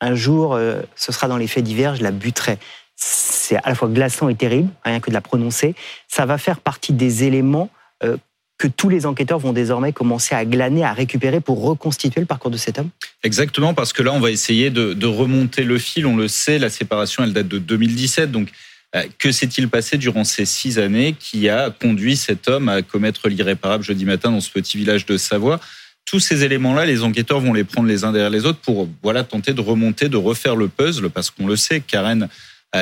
un 0.00 0.14
jour, 0.14 0.58
ce 0.94 1.12
sera 1.12 1.28
dans 1.28 1.36
les 1.36 1.46
faits 1.46 1.64
divers, 1.64 1.96
je 1.96 2.02
la 2.02 2.12
buterai 2.12 2.58
c'est 2.96 3.56
à 3.56 3.68
la 3.68 3.74
fois 3.74 3.88
glaçant 3.88 4.28
et 4.28 4.34
terrible, 4.34 4.70
rien 4.84 5.00
que 5.00 5.10
de 5.10 5.14
la 5.14 5.20
prononcer. 5.20 5.74
Ça 6.08 6.26
va 6.26 6.38
faire 6.38 6.60
partie 6.60 6.92
des 6.92 7.24
éléments 7.24 7.68
euh, 8.02 8.16
que 8.58 8.68
tous 8.68 8.88
les 8.88 9.04
enquêteurs 9.04 9.38
vont 9.38 9.52
désormais 9.52 9.92
commencer 9.92 10.34
à 10.34 10.44
glaner, 10.44 10.84
à 10.84 10.92
récupérer 10.92 11.40
pour 11.40 11.62
reconstituer 11.62 12.20
le 12.20 12.26
parcours 12.26 12.50
de 12.50 12.56
cet 12.56 12.78
homme 12.78 12.88
Exactement, 13.22 13.74
parce 13.74 13.92
que 13.92 14.02
là, 14.02 14.12
on 14.12 14.20
va 14.20 14.30
essayer 14.30 14.70
de, 14.70 15.06
remonter 15.06 15.62
le 15.62 15.78
fil. 15.78 16.06
On 16.06 16.16
le 16.16 16.28
sait, 16.28 16.58
la 16.58 16.70
séparation, 16.70 17.24
elle 17.24 17.32
date 17.32 17.48
de 17.48 17.58
2017. 17.58 18.30
Donc, 18.30 18.48
euh, 18.94 19.04
que 19.18 19.30
s'est-il 19.30 19.68
passé 19.68 19.98
durant 19.98 20.24
ces 20.24 20.46
six 20.46 20.78
années 20.78 21.14
qui 21.18 21.48
a 21.48 21.70
conduit 21.70 22.16
cet 22.16 22.48
homme 22.48 22.68
à 22.68 22.82
commettre 22.82 23.28
l'irréparable 23.28 23.84
jeudi 23.84 24.04
matin 24.04 24.30
dans 24.30 24.40
ce 24.40 24.50
petit 24.50 24.78
village 24.78 25.06
de 25.06 25.16
Savoie? 25.16 25.60
Tous 26.04 26.20
ces 26.20 26.44
éléments-là, 26.44 26.86
les 26.86 27.02
enquêteurs 27.02 27.40
vont 27.40 27.52
les 27.52 27.64
prendre 27.64 27.88
les 27.88 28.04
uns 28.04 28.12
derrière 28.12 28.30
les 28.30 28.46
autres 28.46 28.60
pour 28.60 28.88
voilà 29.02 29.24
tenter 29.24 29.52
de 29.52 29.60
remonter, 29.60 30.08
de 30.08 30.16
refaire 30.16 30.54
le 30.54 30.68
puzzle, 30.68 31.10
parce 31.10 31.30
qu'on 31.30 31.46
le 31.46 31.56
sait, 31.56 31.80
Karen 31.80 32.28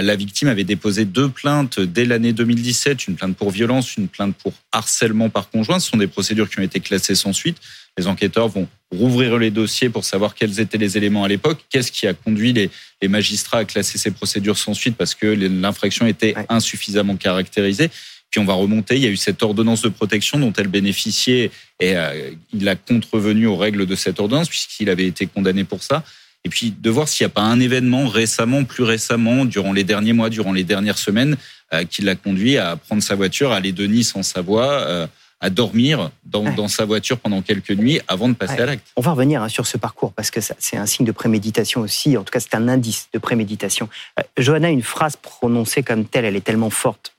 la 0.03 0.17
victime 0.17 0.49
avait 0.49 0.65
déposé 0.65 1.05
deux 1.05 1.29
plaintes 1.29 1.81
dès 1.81 2.05
l'année 2.05 2.33
2017, 2.33 3.09
une 3.09 3.17
plainte 3.17 3.37
pour 3.37 3.51
violence, 3.51 3.97
une 3.97 4.09
plainte 4.09 4.35
pour 4.37 4.53
harcèlement 4.73 5.29
par 5.29 5.51
conjoint. 5.51 5.79
Ce 5.79 5.91
sont 5.91 5.97
des 5.97 6.07
procédures 6.07 6.49
qui 6.49 6.59
ont 6.59 6.63
été 6.63 6.81
classées 6.81 7.15
sans 7.15 7.33
suite. 7.33 7.59
Les 7.99 8.07
enquêteurs 8.07 8.49
vont 8.49 8.69
rouvrir 8.93 9.39
les 9.39 9.51
dossiers 9.51 9.89
pour 9.89 10.05
savoir 10.05 10.35
quels 10.35 10.59
étaient 10.61 10.79
les 10.79 10.97
éléments 10.97 11.25
à 11.25 11.29
l'époque, 11.29 11.65
qu'est-ce 11.71 11.93
qui 11.93 12.07
a 12.07 12.15
conduit 12.15 12.53
les, 12.53 12.71
magistrats 13.09 13.59
à 13.59 13.65
classer 13.67 13.99
ces 13.99 14.11
procédures 14.11 14.57
sans 14.57 14.73
suite 14.73 14.97
parce 14.97 15.15
que 15.15 15.27
l'infraction 15.27 16.07
était 16.07 16.35
insuffisamment 16.49 17.17
caractérisée? 17.17 17.91
Puis 18.31 18.41
on 18.41 18.47
va 18.47 18.55
remonter, 18.55 18.97
il 18.97 19.03
y 19.03 19.07
a 19.07 19.11
eu 19.11 19.17
cette 19.17 19.43
ordonnance 19.43 19.83
de 19.83 19.91
protection 19.91 20.39
dont 20.39 20.53
elle 20.57 20.69
bénéficiait 20.69 21.51
et 21.79 21.97
euh, 21.97 22.31
il 22.53 22.67
a 22.69 22.77
contrevenu 22.77 23.47
aux 23.47 23.57
règles 23.57 23.87
de 23.87 23.95
cette 23.95 24.19
ordonnance 24.19 24.49
puisqu'il 24.49 24.89
avait 24.89 25.07
été 25.07 25.27
condamné 25.27 25.65
pour 25.65 25.83
ça 25.83 26.03
et 26.45 26.49
puis 26.49 26.71
de 26.71 26.91
voir 26.91 27.09
s'il 27.09 27.27
n'y 27.27 27.33
a 27.33 27.35
pas 27.35 27.43
un 27.43 27.59
événement 27.59 28.07
récemment, 28.07 28.65
plus 28.65 28.85
récemment, 28.85 29.45
durant 29.45 29.73
les 29.73 29.85
derniers 29.85 30.13
mois, 30.13 30.29
durant 30.29 30.53
les 30.53 30.65
dernières 30.65 30.99
semaines, 30.99 31.37
euh, 31.73 31.85
qui 31.85 32.03
l'a 32.03 32.15
conduit 32.15 32.59
à 32.59 32.77
prendre 32.77 33.03
sa 33.03 33.15
voiture, 33.15 33.51
à 33.51 33.57
aller 33.57 33.73
de 33.73 33.87
Nice 33.87 34.15
en 34.15 34.23
Savoie, 34.23 34.71
euh, 34.71 35.07
à 35.41 35.51
dormir 35.51 36.11
dans, 36.25 36.69
sa 36.69 36.85
voiture 36.85 37.19
pendant 37.19 37.43
quelques 37.43 37.73
nuits 37.73 38.01
avant 38.09 38.29
de 38.29 38.35
passer 38.35 38.61
à 38.61 38.67
l'acte. 38.67 38.87
On 38.97 39.03
va 39.03 39.11
revenir 39.11 39.43
hein, 39.43 39.49
sur 39.49 39.67
ce 39.67 39.77
parcours 39.77 40.13
parce 40.13 40.31
que 40.31 40.41
c'est 40.41 40.77
un 40.77 40.87
signe 40.87 41.05
de 41.05 41.13
préméditation 41.13 41.83
aussi, 41.83 42.17
en 42.17 42.25
tout 42.25 42.31
cas 42.31 42.41
c'est 42.41 42.55
un 42.55 42.69
indice 42.69 43.09
de 43.13 43.19
préméditation. 43.19 43.89
Euh, 44.19 44.23
Johanna, 44.39 44.71
une 44.71 44.83
phrase 44.83 45.17
prononcée 45.17 45.83
comme 45.83 46.07
telle, 46.07 46.25
elle 46.25 46.37
est 46.37 46.45
tellement 46.45 46.71
forte. 46.71 47.15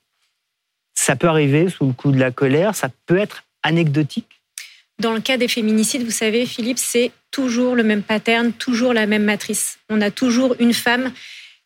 Ça 0.95 1.15
peut 1.15 1.27
arriver 1.27 1.69
sous 1.69 1.85
le 1.85 1.93
coup 1.93 2.11
de 2.11 2.19
la 2.19 2.31
colère, 2.31 2.73
ça 2.75 2.89
peut 3.05 3.17
être 3.17 3.43
anecdotique 3.63 4.34
dans 4.99 5.13
le 5.13 5.19
cas 5.19 5.37
des 5.37 5.47
féminicides, 5.47 6.03
vous 6.03 6.11
savez, 6.11 6.45
Philippe, 6.45 6.77
c'est 6.77 7.11
toujours 7.31 7.75
le 7.75 7.83
même 7.83 8.01
pattern, 8.01 8.53
toujours 8.53 8.93
la 8.93 9.07
même 9.07 9.23
matrice. 9.23 9.77
On 9.89 10.01
a 10.01 10.09
toujours 10.09 10.55
une 10.59 10.73
femme 10.73 11.11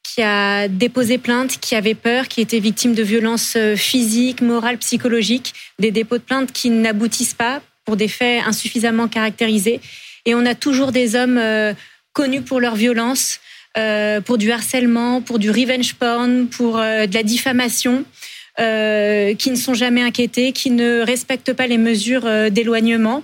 qui 0.03 0.23
a 0.23 0.67
déposé 0.67 1.19
plainte, 1.19 1.59
qui 1.59 1.75
avait 1.75 1.93
peur, 1.93 2.27
qui 2.27 2.41
était 2.41 2.59
victime 2.59 2.95
de 2.95 3.03
violences 3.03 3.53
euh, 3.55 3.75
physiques, 3.75 4.41
morales, 4.41 4.79
psychologiques, 4.79 5.53
des 5.77 5.91
dépôts 5.91 6.17
de 6.17 6.23
plainte 6.23 6.51
qui 6.51 6.71
n'aboutissent 6.71 7.35
pas 7.35 7.61
pour 7.85 7.95
des 7.95 8.07
faits 8.07 8.41
insuffisamment 8.45 9.07
caractérisés. 9.07 9.79
Et 10.25 10.33
on 10.33 10.45
a 10.45 10.55
toujours 10.55 10.91
des 10.91 11.15
hommes 11.15 11.37
euh, 11.37 11.73
connus 12.13 12.41
pour 12.41 12.59
leur 12.59 12.75
violence, 12.75 13.39
euh, 13.77 14.21
pour 14.21 14.39
du 14.39 14.51
harcèlement, 14.51 15.21
pour 15.21 15.37
du 15.37 15.51
revenge 15.51 15.93
porn, 15.93 16.47
pour 16.47 16.77
de 16.77 17.13
la 17.13 17.23
diffamation. 17.23 18.03
Euh, 18.59 19.33
qui 19.35 19.51
ne 19.51 19.55
sont 19.55 19.73
jamais 19.73 20.01
inquiétés, 20.01 20.51
qui 20.51 20.71
ne 20.71 21.01
respectent 21.01 21.53
pas 21.53 21.67
les 21.67 21.77
mesures 21.77 22.25
euh, 22.25 22.49
d'éloignement. 22.49 23.23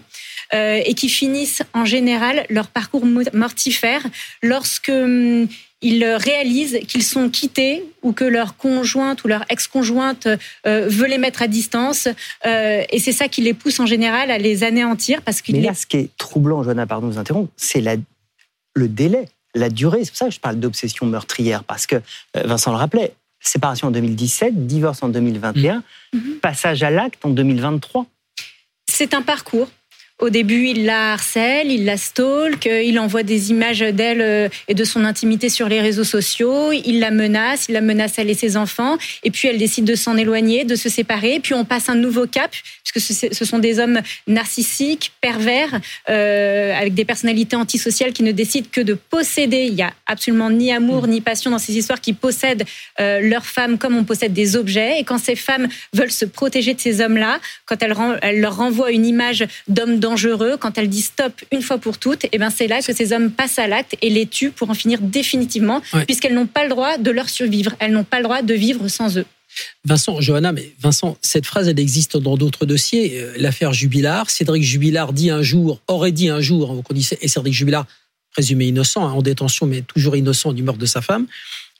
Euh, 0.54 0.80
et 0.86 0.94
qui 0.94 1.10
finissent 1.10 1.63
en 1.74 1.86
général 1.86 2.46
leur 2.50 2.68
parcours 2.68 3.04
mortifère 3.34 4.04
lorsque 4.44 4.89
hum, 4.89 5.48
ils 5.82 6.06
réalisent 6.06 6.80
qu'ils 6.88 7.04
sont 7.04 7.30
quittés 7.30 7.84
ou 8.04 8.12
que 8.12 8.24
leur 8.24 8.56
conjointe 8.56 9.24
ou 9.24 9.27
leur 9.27 9.44
ex-conjointe 9.50 10.27
euh, 10.68 10.88
veut 10.88 11.08
les 11.08 11.18
mettre 11.18 11.42
à 11.42 11.48
distance. 11.48 12.08
Euh, 12.46 12.84
et 12.89 13.00
c'est 13.00 13.12
ça 13.12 13.27
qui 13.27 13.42
les 13.42 13.56
pousse 13.56 13.80
en 13.80 13.88
général 13.88 14.30
à 14.30 14.38
les 14.38 14.63
anéantir. 14.63 15.24
Parce 15.24 15.42
Mais 15.50 15.62
là, 15.62 15.74
ce 15.74 15.88
qui 15.88 15.98
est 15.98 16.10
troublant, 16.18 16.62
Johanna, 16.62 16.86
pardon 16.86 17.08
de 17.08 17.13
vous 17.13 17.20
interrompre, 17.20 17.51
c'est 17.58 17.84
le 18.75 18.88
délai, 18.88 19.25
la 19.56 19.70
durée. 19.70 20.06
C'est 20.06 20.12
pour 20.12 20.18
ça 20.18 20.25
que 20.27 20.34
je 20.34 20.39
parle 20.39 20.58
d'obsession 20.58 21.08
meurtrière, 21.08 21.63
parce 21.63 21.88
que 21.88 22.01
Vincent 22.36 22.72
le 22.72 22.77
rappelait, 22.77 23.13
séparation 23.48 23.88
en 23.88 23.92
2017, 23.92 24.68
divorce 24.68 25.04
en 25.04 25.10
2021, 25.10 25.84
mmh. 26.14 26.20
passage 26.42 26.84
à 26.84 26.90
l'acte 26.90 27.25
en 27.25 27.30
2023. 27.30 28.06
C'est 28.90 29.14
un 29.14 29.22
parcours 29.22 29.70
au 30.19 30.29
début, 30.29 30.67
il 30.67 30.86
la 30.86 31.13
harcèle, 31.13 31.69
il 31.69 31.84
la 31.84 31.98
stalk, 31.98 32.65
il 32.65 32.98
envoie 33.00 33.24
des 33.24 33.51
images 33.51 33.81
d'elle 33.81 34.22
euh, 34.22 34.50
et 34.69 34.74
de 34.74 34.84
son 34.86 35.03
intimité 35.03 35.50
sur 35.50 35.67
les 35.67 35.81
réseaux 35.81 36.05
sociaux, 36.05 36.72
il 36.72 37.00
la 37.00 37.12
menace, 37.12 37.65
il 37.67 37.74
la 37.74 37.81
menace 37.81 38.13
elle 38.17 38.29
et 38.29 38.34
ses 38.34 38.55
enfants, 38.55 38.98
et 39.24 39.31
puis 39.31 39.50
elle 39.50 39.57
décide 39.57 39.84
de 39.84 39.95
s'en 39.95 40.15
éloigner, 40.15 40.63
de 40.63 40.75
se 40.75 40.88
séparer, 40.88 41.41
puis 41.41 41.53
on 41.53 41.65
passe 41.65 41.89
un 41.89 41.95
nouveau 41.95 42.27
cap, 42.27 42.50
puisque 42.84 43.34
ce 43.34 43.45
sont 43.45 43.60
des 43.60 43.79
hommes 43.79 44.00
narcissiques, 44.25 45.12
pervers, 45.19 45.81
euh, 46.10 46.74
avec 46.74 46.93
des 46.93 47.03
personnalités 47.03 47.57
antisociales 47.57 48.13
qui 48.13 48.24
ne 48.24 48.31
décident 48.31 48.69
que 48.72 48.81
de 48.81 48.93
posséder. 48.93 49.65
Il 49.65 49.74
y 49.74 49.81
a 49.81 49.91
absolument 50.05 50.50
ni 50.50 50.72
amour 50.72 51.07
ni 51.07 51.19
passion 51.19 51.51
dans 51.51 51.60
ces 51.60 51.77
histoires 51.77 52.00
qui 52.00 52.13
possèdent 52.13 52.63
euh, 53.01 53.19
leurs 53.19 53.45
femmes 53.45 53.77
comme 53.77 53.98
on 53.98 54.05
possède 54.05 54.31
des 54.31 54.55
objets, 54.55 55.00
et 55.00 55.03
quand 55.03 55.17
ces 55.17 55.36
femmes 55.36 55.67
veulent 55.91 56.10
se 56.12 56.24
protéger 56.24 56.74
de 56.74 56.79
ces 56.79 57.01
hommes-là, 57.01 57.39
quand 57.65 57.84
elles, 57.84 58.39
leur 58.39 58.55
renvoient 58.55 58.91
une 58.91 59.05
image 59.05 59.45
d'homme 59.67 60.00
dangereux, 60.06 60.56
quand 60.60 60.78
elle 60.78 60.88
dit 60.88 61.02
stop 61.02 61.34
une 61.52 61.64
fois 61.64 61.80
pour 61.80 61.98
toutes, 61.98 62.26
et 62.26 62.30
eh 62.34 62.38
ben 62.38 62.52
c'est 62.52 62.68
là 62.68 62.82
que 62.82 62.94
ces 62.94 63.12
hommes 63.12 63.32
passent 63.32 63.60
à 63.60 63.68
l'acte 63.68 63.96
et 64.02 64.10
les 64.10 64.28
tuent 64.28 64.52
pour 64.52 64.70
en 64.70 64.76
finir 64.76 65.00
définitivement, 65.02 65.82
puisqu'elles 66.06 66.36
n'ont 66.36 66.46
pas 66.46 66.64
le 66.64 66.70
droit 66.70 66.98
de 66.98 67.12
leur 67.12 67.30
survivre. 67.30 67.72
Elles 67.80 67.92
n'ont 67.92 68.04
pas 68.04 68.18
le 68.18 68.24
droit 68.24 68.42
de 68.42 68.54
vivre 68.54 68.88
sans 68.88 69.18
eux. 69.18 69.26
Vincent, 69.84 70.22
Johanna, 70.22 70.52
mais 70.52 70.74
Vincent, 70.80 71.18
cette 71.22 71.46
phrase, 71.46 71.68
elle 71.68 71.80
existe 71.80 72.18
dans 72.18 72.38
d'autres 72.38 72.66
dossiers. 72.66 73.20
Euh, 73.20 73.34
l'affaire 73.38 73.74
Jubilard, 73.74 74.30
Cédric 74.30 74.64
Jubilard 74.64 75.14
dit 75.14 75.30
un 75.30 75.42
jour, 75.42 75.82
aurait 75.88 76.12
dit 76.12 76.30
un 76.30 76.42
jour, 76.42 76.84
on 76.90 76.94
dit, 76.94 77.08
et 77.22 77.28
Cédric 77.28 77.54
Jubilard, 77.54 77.86
présumé 78.32 78.66
innocent, 78.68 79.08
hein, 79.08 79.12
en 79.12 79.22
détention, 79.22 79.66
mais 79.66 79.82
toujours 79.82 80.16
innocent 80.16 80.52
du 80.52 80.62
meurtre 80.62 80.80
de 80.80 80.86
sa 80.86 81.02
femme, 81.02 81.26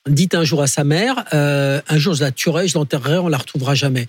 dit 0.08 0.30
un 0.34 0.44
jour 0.44 0.62
à 0.62 0.68
sa 0.68 0.84
mère, 0.84 1.26
euh, 1.34 1.82
un 1.88 1.98
jour 1.98 2.14
je 2.14 2.24
la 2.24 2.32
tuerai, 2.32 2.68
je 2.68 2.78
l'enterrerai, 2.78 3.18
on 3.18 3.28
la 3.28 3.38
retrouvera 3.38 3.76
jamais. 3.76 4.08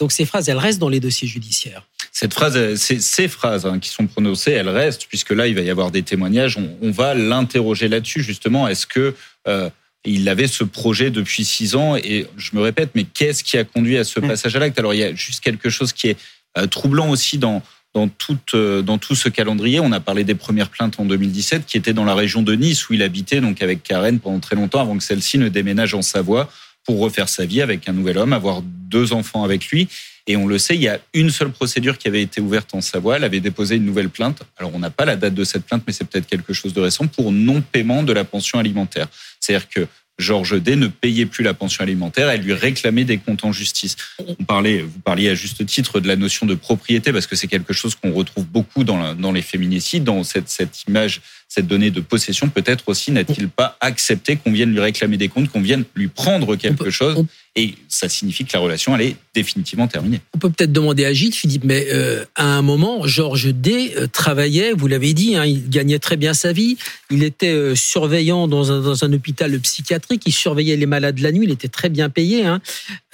Donc 0.00 0.10
ces 0.10 0.24
phrases, 0.24 0.48
elles 0.48 0.58
restent 0.58 0.80
dans 0.80 0.88
les 0.88 1.00
dossiers 1.00 1.28
judiciaires. 1.28 1.86
Cette 2.16 2.32
phrase, 2.32 2.76
ces 2.76 3.26
phrases 3.26 3.66
hein, 3.66 3.80
qui 3.80 3.88
sont 3.88 4.06
prononcées, 4.06 4.52
elles 4.52 4.68
restent, 4.68 5.06
puisque 5.08 5.30
là, 5.30 5.48
il 5.48 5.56
va 5.56 5.62
y 5.62 5.68
avoir 5.68 5.90
des 5.90 6.04
témoignages. 6.04 6.56
On, 6.80 6.92
va 6.92 7.12
l'interroger 7.12 7.88
là-dessus, 7.88 8.22
justement. 8.22 8.68
Est-ce 8.68 8.86
que 8.86 9.16
euh, 9.48 9.68
il 10.04 10.28
avait 10.28 10.46
ce 10.46 10.62
projet 10.62 11.10
depuis 11.10 11.44
six 11.44 11.74
ans? 11.74 11.96
Et 11.96 12.28
je 12.36 12.50
me 12.54 12.60
répète, 12.60 12.90
mais 12.94 13.02
qu'est-ce 13.02 13.42
qui 13.42 13.58
a 13.58 13.64
conduit 13.64 13.98
à 13.98 14.04
ce 14.04 14.20
mm. 14.20 14.28
passage 14.28 14.54
à 14.54 14.60
l'acte 14.60 14.78
Alors, 14.78 14.94
il 14.94 15.00
y 15.00 15.02
a 15.02 15.12
juste 15.12 15.42
quelque 15.42 15.70
chose 15.70 15.92
qui 15.92 16.06
est 16.06 16.16
euh, 16.56 16.68
troublant 16.68 17.10
aussi 17.10 17.36
dans 17.36 17.62
dans 17.94 18.08
tout, 18.08 18.38
euh, 18.54 18.82
dans 18.82 18.98
tout 18.98 19.14
ce 19.14 19.28
calendrier. 19.28 19.80
On 19.80 19.92
a 19.92 20.00
parlé 20.00 20.24
des 20.24 20.34
premières 20.34 20.68
plaintes 20.68 20.98
en 20.98 21.04
2017 21.04 21.64
qui 21.64 21.76
étaient 21.76 21.92
dans 21.92 22.04
la 22.04 22.14
région 22.14 22.42
de 22.42 22.54
Nice 22.54 22.88
où 22.88 22.94
il 22.94 23.02
habitait 23.02 23.40
donc 23.40 23.62
avec 23.62 23.82
Karen 23.82 24.18
pendant 24.18 24.40
très 24.40 24.56
longtemps 24.56 24.80
avant 24.80 24.98
que 24.98 25.04
celle-ci 25.04 25.38
ne 25.38 25.48
déménage 25.48 25.94
en 25.94 26.02
Savoie 26.02 26.50
pour 26.84 26.98
refaire 26.98 27.28
sa 27.28 27.46
vie 27.46 27.62
avec 27.62 27.88
un 27.88 27.92
nouvel 27.92 28.18
homme, 28.18 28.32
avoir 28.32 28.62
deux 28.62 29.12
enfants 29.12 29.44
avec 29.44 29.68
lui. 29.68 29.88
Et 30.26 30.36
on 30.36 30.46
le 30.46 30.58
sait, 30.58 30.74
il 30.74 30.82
y 30.82 30.88
a 30.88 31.00
une 31.12 31.30
seule 31.30 31.50
procédure 31.50 31.98
qui 31.98 32.08
avait 32.08 32.22
été 32.22 32.40
ouverte 32.40 32.74
en 32.74 32.80
Savoie. 32.80 33.16
Elle 33.16 33.24
avait 33.24 33.40
déposé 33.40 33.76
une 33.76 33.84
nouvelle 33.84 34.08
plainte. 34.08 34.42
Alors, 34.56 34.74
on 34.74 34.78
n'a 34.78 34.90
pas 34.90 35.04
la 35.04 35.16
date 35.16 35.34
de 35.34 35.44
cette 35.44 35.64
plainte, 35.66 35.82
mais 35.86 35.92
c'est 35.92 36.04
peut-être 36.04 36.26
quelque 36.26 36.54
chose 36.54 36.72
de 36.72 36.80
récent 36.80 37.06
pour 37.06 37.30
non-paiement 37.30 38.02
de 38.02 38.12
la 38.12 38.24
pension 38.24 38.58
alimentaire. 38.58 39.08
C'est-à-dire 39.38 39.68
que 39.68 39.86
Georges 40.18 40.62
D 40.62 40.76
ne 40.76 40.86
payait 40.86 41.26
plus 41.26 41.42
la 41.42 41.54
pension 41.54 41.82
alimentaire, 41.82 42.30
elle 42.30 42.42
lui 42.42 42.52
réclamait 42.52 43.04
des 43.04 43.18
comptes 43.18 43.44
en 43.44 43.52
justice. 43.52 43.96
On 44.38 44.44
parlait, 44.44 44.82
vous 44.82 45.00
parliez 45.00 45.28
à 45.28 45.34
juste 45.34 45.66
titre 45.66 45.98
de 45.98 46.06
la 46.06 46.16
notion 46.16 46.46
de 46.46 46.54
propriété 46.54 47.12
parce 47.12 47.26
que 47.26 47.34
c'est 47.34 47.48
quelque 47.48 47.72
chose 47.72 47.96
qu'on 47.96 48.12
retrouve 48.12 48.46
beaucoup 48.46 48.84
dans, 48.84 49.32
les 49.32 49.42
féminicides, 49.42 50.04
dans 50.04 50.22
cette 50.22 50.84
image, 50.86 51.20
cette 51.48 51.66
donnée 51.66 51.90
de 51.90 52.00
possession. 52.00 52.48
Peut-être 52.48 52.88
aussi 52.88 53.12
n'a-t-il 53.12 53.48
pas 53.48 53.76
accepté 53.80 54.36
qu'on 54.36 54.52
vienne 54.52 54.70
lui 54.70 54.80
réclamer 54.80 55.16
des 55.16 55.28
comptes, 55.28 55.50
qu'on 55.50 55.60
vienne 55.60 55.84
lui 55.94 56.08
prendre 56.08 56.56
quelque 56.56 56.90
chose 56.90 57.24
et 57.56 57.74
ça 57.88 58.08
signifie 58.08 58.44
que 58.44 58.50
la 58.52 58.58
relation, 58.58 58.96
elle 58.96 59.06
est 59.06 59.16
définitivement 59.32 59.86
terminée. 59.86 60.20
On 60.34 60.38
peut 60.38 60.50
peut-être 60.50 60.72
demander 60.72 61.04
à 61.04 61.12
Gilles, 61.12 61.34
Philippe, 61.34 61.62
mais 61.62 61.86
euh, 61.92 62.24
à 62.34 62.46
un 62.46 62.62
moment, 62.62 63.06
Georges 63.06 63.54
D 63.54 63.94
euh, 63.96 64.08
travaillait, 64.08 64.72
vous 64.72 64.88
l'avez 64.88 65.14
dit, 65.14 65.36
hein, 65.36 65.44
il 65.44 65.68
gagnait 65.68 66.00
très 66.00 66.16
bien 66.16 66.34
sa 66.34 66.52
vie. 66.52 66.76
Il 67.10 67.22
était 67.22 67.52
euh, 67.52 67.76
surveillant 67.76 68.48
dans 68.48 68.72
un, 68.72 68.80
dans 68.80 69.04
un, 69.04 69.12
hôpital 69.12 69.56
psychiatrique, 69.60 70.24
il 70.26 70.32
surveillait 70.32 70.76
les 70.76 70.86
malades 70.86 71.20
la 71.20 71.30
nuit, 71.30 71.44
il 71.44 71.52
était 71.52 71.68
très 71.68 71.88
bien 71.88 72.10
payé. 72.10 72.44
Hein, 72.44 72.60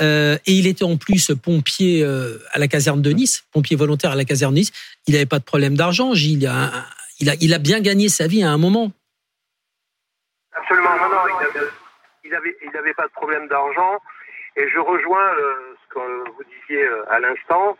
et 0.00 0.38
il 0.46 0.66
était 0.66 0.84
en 0.84 0.96
plus 0.96 1.32
pompier 1.42 2.02
à 2.02 2.58
la 2.58 2.68
caserne 2.68 3.02
de 3.02 3.10
Nice, 3.10 3.44
pompier 3.52 3.76
volontaire 3.76 4.12
à 4.12 4.16
la 4.16 4.24
caserne 4.24 4.54
de 4.54 4.60
Nice. 4.60 4.72
Il 5.06 5.12
n'avait 5.12 5.26
pas 5.26 5.38
de 5.38 5.44
problème 5.44 5.76
d'argent, 5.76 6.14
Gilles. 6.14 6.50
Il 7.20 7.54
a, 7.54 7.58
bien 7.58 7.80
gagné 7.80 8.08
sa 8.08 8.26
vie 8.26 8.42
à 8.42 8.50
un 8.50 8.56
moment. 8.56 8.92
Absolument, 10.56 10.96
non, 10.96 11.08
non, 11.10 11.60
il 12.24 12.30
n'avait 12.30 12.56
avait 12.74 12.94
pas 12.94 13.06
de 13.06 13.12
problème 13.12 13.46
d'argent. 13.48 13.98
Et 14.56 14.68
je 14.68 14.78
rejoins 14.78 15.28
euh, 15.34 15.74
ce 15.82 15.94
que 15.94 16.30
vous 16.30 16.44
disiez 16.44 16.82
euh, 16.82 17.12
à 17.12 17.20
l'instant. 17.20 17.76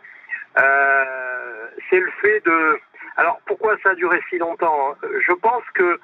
Euh, 0.59 1.67
c'est 1.89 1.99
le 1.99 2.11
fait 2.21 2.39
de. 2.45 2.79
Alors 3.17 3.41
pourquoi 3.45 3.75
ça 3.83 3.89
a 3.89 3.95
duré 3.95 4.21
si 4.29 4.37
longtemps 4.37 4.91
hein? 4.91 5.07
Je 5.27 5.33
pense 5.33 5.63
que 5.73 5.99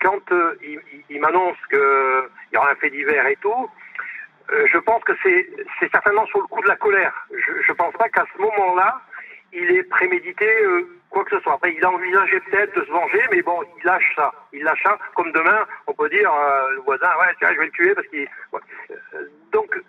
quand 0.00 0.20
il, 0.62 0.80
il 1.08 1.20
m'annonce 1.20 1.56
qu'il 1.70 1.78
y 2.52 2.56
aura 2.56 2.70
un 2.70 2.74
fait 2.76 2.90
divers 2.90 3.26
et 3.26 3.36
tout, 3.36 3.70
je 4.50 4.78
pense 4.78 5.02
que 5.04 5.12
c'est 5.22 5.90
certainement 5.90 6.26
sur 6.26 6.40
le 6.40 6.46
coup 6.46 6.60
de 6.62 6.68
la 6.68 6.76
colère. 6.76 7.26
Je 7.30 7.72
ne 7.72 7.76
pense 7.76 7.94
pas 7.94 8.08
qu'à 8.10 8.26
ce 8.34 8.42
moment-là, 8.42 9.00
il 9.52 9.70
est 9.70 9.84
prémédité 9.84 10.46
quoi 11.14 11.24
que 11.24 11.36
ce 11.36 11.42
soit. 11.42 11.54
Après, 11.54 11.72
il 11.72 11.84
a 11.84 11.90
envisagé 11.90 12.40
peut-être 12.40 12.74
de 12.78 12.84
se 12.84 12.90
venger, 12.90 13.22
mais 13.30 13.40
bon, 13.40 13.62
il 13.78 13.84
lâche 13.84 14.12
ça. 14.16 14.30
Il 14.52 14.62
lâche 14.64 14.82
ça. 14.82 14.98
Comme 15.14 15.32
demain, 15.32 15.64
on 15.86 15.94
peut 15.94 16.10
dire, 16.10 16.30
le 16.70 16.80
voisin, 16.80 17.08
ouais, 17.20 17.34
je 17.40 17.58
vais 17.58 17.64
le 17.64 17.70
tuer 17.70 17.94
parce 17.94 18.06
qu'il... 18.08 18.28
Donc, 19.52 19.80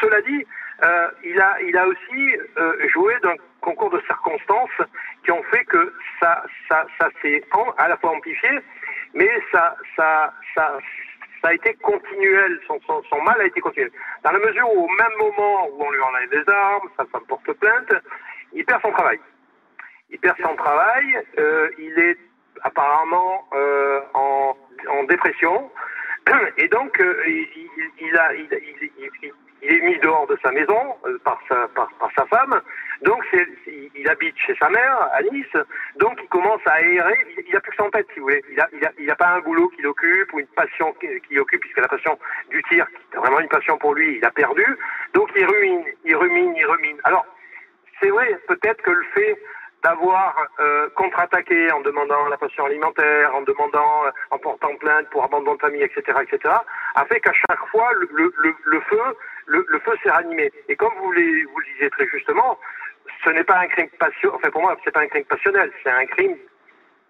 cela 0.00 0.20
dit, 0.22 0.46
euh, 0.84 1.08
il, 1.24 1.40
a, 1.40 1.60
il 1.62 1.76
a 1.76 1.86
aussi 1.86 2.36
euh, 2.58 2.88
joué 2.88 3.14
d'un 3.22 3.34
concours 3.60 3.90
de 3.90 4.00
circonstances 4.00 4.70
qui 5.24 5.30
ont 5.30 5.42
fait 5.44 5.64
que 5.64 5.94
ça, 6.20 6.42
ça, 6.68 6.84
ça 7.00 7.08
s'est 7.20 7.42
à 7.78 7.88
la 7.88 7.96
fois 7.98 8.10
amplifié, 8.10 8.50
mais 9.14 9.30
ça, 9.52 9.76
ça, 9.96 10.34
ça, 10.54 10.78
ça 11.40 11.48
a 11.48 11.54
été 11.54 11.74
continuel, 11.74 12.60
son, 12.66 12.80
son, 12.86 13.22
mal 13.22 13.40
a 13.40 13.44
été 13.44 13.60
continuel. 13.60 13.92
Dans 14.24 14.32
la 14.32 14.40
mesure 14.40 14.68
où, 14.74 14.84
au 14.84 14.88
même 14.88 15.16
moment 15.18 15.68
où 15.68 15.84
on 15.84 15.90
lui 15.92 16.00
enlève 16.00 16.30
des 16.30 16.52
armes, 16.52 16.88
sa 16.96 17.04
femme 17.06 17.26
porte 17.28 17.52
plainte, 17.52 17.92
il 18.52 18.64
perd 18.64 18.82
son 18.82 18.90
travail. 18.90 19.20
Il 20.12 20.18
perd 20.18 20.36
son 20.42 20.54
travail, 20.56 21.18
euh, 21.38 21.68
il 21.78 21.98
est 21.98 22.18
apparemment 22.62 23.48
en, 24.14 24.56
en 24.88 25.04
dépression, 25.04 25.70
et 26.56 26.68
donc 26.68 27.02
il, 27.26 27.48
il, 29.62 29.70
est 29.70 29.80
mis 29.80 29.98
dehors 29.98 30.26
de 30.26 30.36
sa 30.42 30.50
maison 30.50 30.96
euh, 31.06 31.18
par, 31.24 31.40
sa, 31.48 32.26
femme. 32.26 32.60
Donc 33.02 33.24
il 33.94 34.08
habite 34.08 34.36
chez 34.38 34.54
sa 34.56 34.68
mère 34.68 35.08
à 35.12 35.22
Nice. 35.22 35.46
Donc 35.96 36.18
il 36.22 36.28
commence 36.28 36.60
à 36.66 36.74
aérer. 36.74 37.18
Il 37.46 37.52
n'a 37.52 37.60
plus 37.60 37.76
que 37.76 37.82
en 37.82 37.90
tête, 37.90 38.06
si 38.12 38.20
vous 38.20 38.26
voulez. 38.26 38.42
Il 38.98 39.06
n'a 39.06 39.16
pas 39.16 39.28
un 39.28 39.40
boulot 39.40 39.68
qui 39.70 39.82
l'occupe 39.82 40.32
ou 40.32 40.40
une 40.40 40.46
passion 40.48 40.94
qui, 41.00 41.34
l'occupe, 41.34 41.60
puisque 41.60 41.80
la 41.80 41.88
passion 41.88 42.18
du 42.50 42.62
tir, 42.64 42.86
qui 43.10 43.16
vraiment 43.16 43.40
une 43.40 43.48
passion 43.48 43.78
pour 43.78 43.94
lui, 43.94 44.18
il 44.18 44.24
a 44.24 44.30
perdu. 44.30 44.66
Donc 45.14 45.30
il 45.36 45.44
rumine, 45.44 45.84
il 46.04 46.16
rumine, 46.16 46.54
il 46.56 46.66
rumine. 46.66 46.98
Alors 47.04 47.26
c'est 48.00 48.10
vrai, 48.10 48.38
peut-être 48.48 48.82
que 48.82 48.90
le 48.90 49.04
fait 49.14 49.38
d'avoir 49.82 50.46
euh, 50.60 50.88
contre-attaqué 50.94 51.70
en 51.72 51.80
demandant 51.80 52.28
la 52.28 52.36
pension 52.36 52.64
alimentaire, 52.66 53.34
en 53.34 53.42
demandant, 53.42 54.06
euh, 54.06 54.10
en 54.30 54.38
portant 54.38 54.74
plainte 54.76 55.08
pour 55.10 55.24
abandon 55.24 55.54
de 55.54 55.60
famille, 55.60 55.82
etc., 55.82 56.18
etc., 56.22 56.54
a 56.94 57.04
fait 57.06 57.20
qu'à 57.20 57.32
chaque 57.32 57.66
fois 57.70 57.92
le, 57.94 58.08
le, 58.12 58.54
le, 58.64 58.80
feu, 58.80 59.00
le, 59.46 59.64
le 59.68 59.78
feu 59.80 59.92
s'est 60.02 60.10
ranimé. 60.10 60.50
Et 60.68 60.76
comme 60.76 60.92
vous, 61.00 61.12
les, 61.12 61.44
vous 61.44 61.58
le 61.58 61.66
disiez 61.72 61.90
très 61.90 62.06
justement, 62.08 62.58
ce 63.24 63.30
n'est 63.30 63.44
pas 63.44 63.58
un 63.58 63.68
crime 63.68 63.88
passionnel. 63.98 64.36
Enfin, 64.36 64.50
pour 64.50 64.62
moi, 64.62 64.76
c'est 64.84 64.92
pas 64.92 65.00
un 65.00 65.08
crime 65.08 65.24
passionnel, 65.24 65.72
c'est 65.82 65.90
un 65.90 66.06
crime 66.06 66.36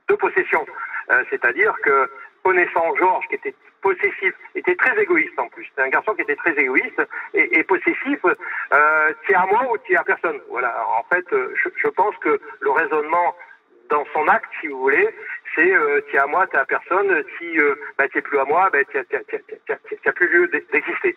de 0.09 0.15
possession. 0.15 0.65
Euh, 1.11 1.25
c'est-à-dire 1.31 1.75
que 1.83 2.11
connaissant 2.43 2.95
Georges, 2.97 3.27
qui 3.29 3.37
était 3.37 3.55
possessif, 3.83 4.33
était 4.55 4.77
très 4.77 5.01
égoïste 5.03 5.39
en 5.39 5.49
plus. 5.49 5.67
C'était 5.67 5.83
un 5.83 5.89
garçon 5.89 6.15
qui 6.15 6.23
était 6.23 6.37
très 6.37 6.53
égoïste 6.53 7.03
et, 7.35 7.63
possessif. 7.65 8.19
Euh, 8.25 9.13
es 9.29 9.35
à 9.35 9.47
moi 9.47 9.67
ou 9.71 9.77
es 9.89 9.97
à 9.97 10.05
personne? 10.05 10.41
Voilà. 10.49 10.75
En 10.99 11.05
fait, 11.13 11.25
euh, 11.33 11.55
je, 11.57 11.89
pense 11.89 12.17
que 12.19 12.41
le 12.61 12.71
raisonnement 12.71 13.35
dans 13.91 14.05
son 14.15 14.27
acte, 14.29 14.49
si 14.61 14.69
vous 14.69 14.81
voulez, 14.81 15.09
c'est 15.55 15.75
euh, 15.75 16.01
tiens 16.11 16.25
à 16.25 16.27
moi, 16.27 16.47
t'es 16.47 16.59
à 16.59 16.65
personne. 16.65 17.25
Si 17.39 17.59
euh, 17.59 17.75
bah, 17.99 18.09
t'es 18.09 18.23
plus 18.23 18.39
à 18.39 18.45
moi, 18.45 18.71
bah, 18.73 18.79
t'as 18.85 20.13
plus 20.13 20.29
lieu 20.29 20.49
d'exister. 20.49 21.17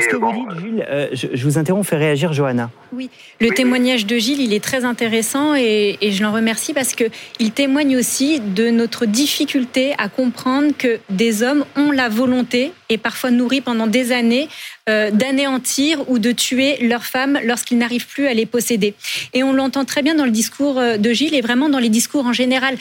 Ce 0.00 0.08
que 0.08 0.16
vous 0.16 0.32
dites, 0.32 0.60
Gilles, 0.60 0.86
euh, 0.88 1.08
je, 1.12 1.44
vous 1.44 1.58
interromps, 1.58 1.86
fait 1.88 1.96
réagir 1.96 2.32
Johanna. 2.32 2.70
Oui, 2.92 3.08
le 3.40 3.50
témoignage 3.50 4.06
de 4.06 4.18
Gilles, 4.18 4.40
il 4.40 4.52
est 4.52 4.62
très 4.62 4.84
intéressant 4.84 5.54
et, 5.54 5.96
et 6.00 6.12
je 6.12 6.22
l'en 6.22 6.32
remercie 6.32 6.74
parce 6.74 6.94
que 6.94 7.04
il 7.38 7.52
témoigne 7.52 7.96
aussi 7.96 8.40
de 8.40 8.70
notre 8.70 9.06
difficulté 9.06 9.94
à 9.98 10.08
comprendre 10.08 10.72
que 10.76 10.98
des 11.10 11.42
hommes 11.42 11.64
ont 11.76 11.90
la 11.90 12.08
volonté 12.08 12.72
et 12.88 12.98
parfois 12.98 13.30
nourris 13.30 13.60
pendant 13.60 13.86
des 13.86 14.12
années 14.12 14.48
euh, 14.88 15.10
d'anéantir 15.10 16.08
ou 16.08 16.18
de 16.18 16.30
tuer 16.30 16.76
leurs 16.86 17.04
femmes 17.04 17.40
lorsqu'ils 17.44 17.78
n'arrivent 17.78 18.06
plus 18.06 18.28
à 18.28 18.34
les 18.34 18.46
posséder. 18.46 18.94
Et 19.34 19.42
on 19.42 19.52
l'entend 19.52 19.84
très 19.84 20.02
bien 20.02 20.14
dans 20.14 20.24
le 20.24 20.30
discours 20.30 20.78
euh, 20.78 20.96
de 20.96 21.12
Gilles 21.12 21.34
et 21.34 21.40
vraiment 21.40 21.68
dans 21.68 21.80
les 21.80 21.88
discours 21.88 22.24
en 22.26 22.32
général. 22.32 22.76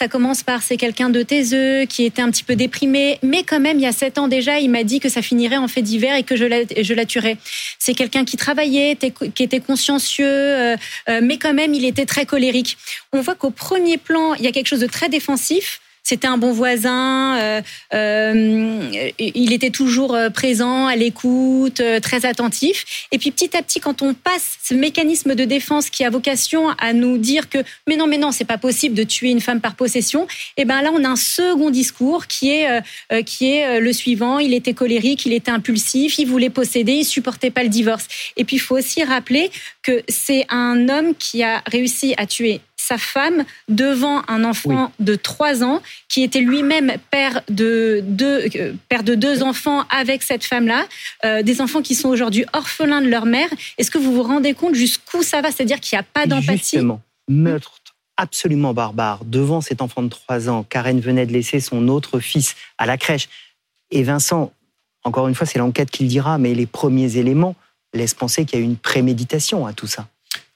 Ça 0.00 0.08
commence 0.08 0.42
par 0.42 0.62
c'est 0.62 0.78
quelqu'un 0.78 1.10
de 1.10 1.22
taiseux, 1.22 1.84
qui 1.84 2.06
était 2.06 2.22
un 2.22 2.30
petit 2.30 2.42
peu 2.42 2.56
déprimé, 2.56 3.18
mais 3.22 3.42
quand 3.42 3.60
même, 3.60 3.78
il 3.78 3.82
y 3.82 3.86
a 3.86 3.92
sept 3.92 4.16
ans 4.16 4.28
déjà, 4.28 4.58
il 4.58 4.70
m'a 4.70 4.82
dit 4.82 4.98
que 4.98 5.10
ça 5.10 5.20
finirait 5.20 5.58
en 5.58 5.68
fait 5.68 5.82
divers 5.82 6.16
et 6.16 6.22
que 6.22 6.36
je 6.36 6.46
la, 6.46 6.60
je 6.80 6.94
la 6.94 7.04
tuerais. 7.04 7.36
C'est 7.78 7.92
quelqu'un 7.92 8.24
qui 8.24 8.38
travaillait, 8.38 8.96
qui 9.34 9.42
était 9.42 9.60
consciencieux, 9.60 10.24
euh, 10.26 10.76
mais 11.22 11.36
quand 11.36 11.52
même, 11.52 11.74
il 11.74 11.84
était 11.84 12.06
très 12.06 12.24
colérique. 12.24 12.78
On 13.12 13.20
voit 13.20 13.34
qu'au 13.34 13.50
premier 13.50 13.98
plan, 13.98 14.32
il 14.32 14.42
y 14.42 14.46
a 14.46 14.52
quelque 14.52 14.68
chose 14.68 14.80
de 14.80 14.86
très 14.86 15.10
défensif 15.10 15.82
c'était 16.10 16.26
un 16.26 16.38
bon 16.38 16.52
voisin. 16.52 17.38
Euh, 17.38 17.62
euh, 17.94 18.90
il 19.20 19.52
était 19.52 19.70
toujours 19.70 20.16
euh, 20.16 20.28
présent, 20.28 20.88
à 20.88 20.96
l'écoute, 20.96 21.80
très 22.02 22.26
attentif. 22.26 23.06
Et 23.12 23.18
puis 23.18 23.30
petit 23.30 23.56
à 23.56 23.62
petit, 23.62 23.78
quand 23.78 24.02
on 24.02 24.12
passe 24.12 24.58
ce 24.60 24.74
mécanisme 24.74 25.36
de 25.36 25.44
défense 25.44 25.88
qui 25.88 26.02
a 26.04 26.10
vocation 26.10 26.70
à 26.70 26.92
nous 26.94 27.16
dire 27.16 27.48
que 27.48 27.58
mais 27.86 27.96
non, 27.96 28.08
mais 28.08 28.18
non, 28.18 28.32
c'est 28.32 28.44
pas 28.44 28.58
possible 28.58 28.96
de 28.96 29.04
tuer 29.04 29.30
une 29.30 29.40
femme 29.40 29.60
par 29.60 29.76
possession. 29.76 30.24
Et 30.56 30.62
eh 30.62 30.64
ben 30.64 30.82
là, 30.82 30.90
on 30.92 31.04
a 31.04 31.08
un 31.08 31.14
second 31.14 31.70
discours 31.70 32.26
qui 32.26 32.50
est 32.50 32.82
qui 33.24 33.52
est 33.52 33.78
le 33.78 33.92
suivant. 33.92 34.40
Il 34.40 34.52
était 34.52 34.74
colérique, 34.74 35.26
il 35.26 35.32
était 35.32 35.52
impulsif, 35.52 36.18
il 36.18 36.26
voulait 36.26 36.50
posséder, 36.50 36.94
il 36.94 37.04
supportait 37.04 37.52
pas 37.52 37.62
le 37.62 37.68
divorce. 37.68 38.08
Et 38.36 38.44
puis 38.44 38.56
il 38.56 38.60
faut 38.60 38.76
aussi 38.76 39.04
rappeler 39.04 39.52
que 39.82 40.02
c'est 40.08 40.44
un 40.48 40.88
homme 40.88 41.14
qui 41.14 41.44
a 41.44 41.62
réussi 41.66 42.14
à 42.16 42.26
tuer 42.26 42.60
sa 42.80 42.98
femme 42.98 43.44
devant 43.68 44.22
un 44.28 44.44
enfant 44.44 44.90
de 44.98 45.14
3 45.14 45.62
ans 45.62 45.82
qui 46.08 46.22
était 46.22 46.40
lui-même 46.40 46.94
père 47.10 47.42
de 47.48 48.00
deux, 48.02 48.48
euh, 48.56 48.72
père 48.88 49.02
de 49.02 49.14
deux 49.14 49.42
enfants 49.42 49.84
avec 49.90 50.22
cette 50.22 50.44
femme-là, 50.44 50.86
euh, 51.24 51.42
des 51.42 51.60
enfants 51.60 51.82
qui 51.82 51.94
sont 51.94 52.08
aujourd'hui 52.08 52.44
orphelins 52.52 53.02
de 53.02 53.08
leur 53.08 53.26
mère. 53.26 53.48
Est-ce 53.76 53.90
que 53.90 53.98
vous 53.98 54.12
vous 54.12 54.22
rendez 54.22 54.54
compte 54.54 54.74
jusqu'où 54.74 55.22
ça 55.22 55.42
va? 55.42 55.50
C'est-à-dire 55.50 55.78
qu'il 55.80 55.96
n'y 55.96 56.00
a 56.00 56.04
pas 56.04 56.26
d'empathie? 56.26 56.76
Justement, 56.76 57.02
meurtre 57.28 57.74
absolument 58.16 58.74
barbare 58.74 59.24
devant 59.24 59.60
cet 59.60 59.82
enfant 59.82 60.02
de 60.02 60.08
3 60.08 60.48
ans. 60.48 60.62
Karen 60.62 61.00
venait 61.00 61.26
de 61.26 61.32
laisser 61.32 61.60
son 61.60 61.88
autre 61.88 62.18
fils 62.18 62.56
à 62.78 62.86
la 62.86 62.96
crèche. 62.96 63.28
Et 63.90 64.02
Vincent, 64.02 64.52
encore 65.04 65.28
une 65.28 65.34
fois, 65.34 65.46
c'est 65.46 65.58
l'enquête 65.58 65.90
qui 65.90 66.04
le 66.04 66.08
dira, 66.08 66.38
mais 66.38 66.54
les 66.54 66.66
premiers 66.66 67.16
éléments 67.16 67.56
laissent 67.92 68.14
penser 68.14 68.44
qu'il 68.44 68.58
y 68.58 68.62
a 68.62 68.64
eu 68.64 68.68
une 68.68 68.76
préméditation 68.76 69.66
à 69.66 69.72
tout 69.72 69.86
ça. 69.86 70.08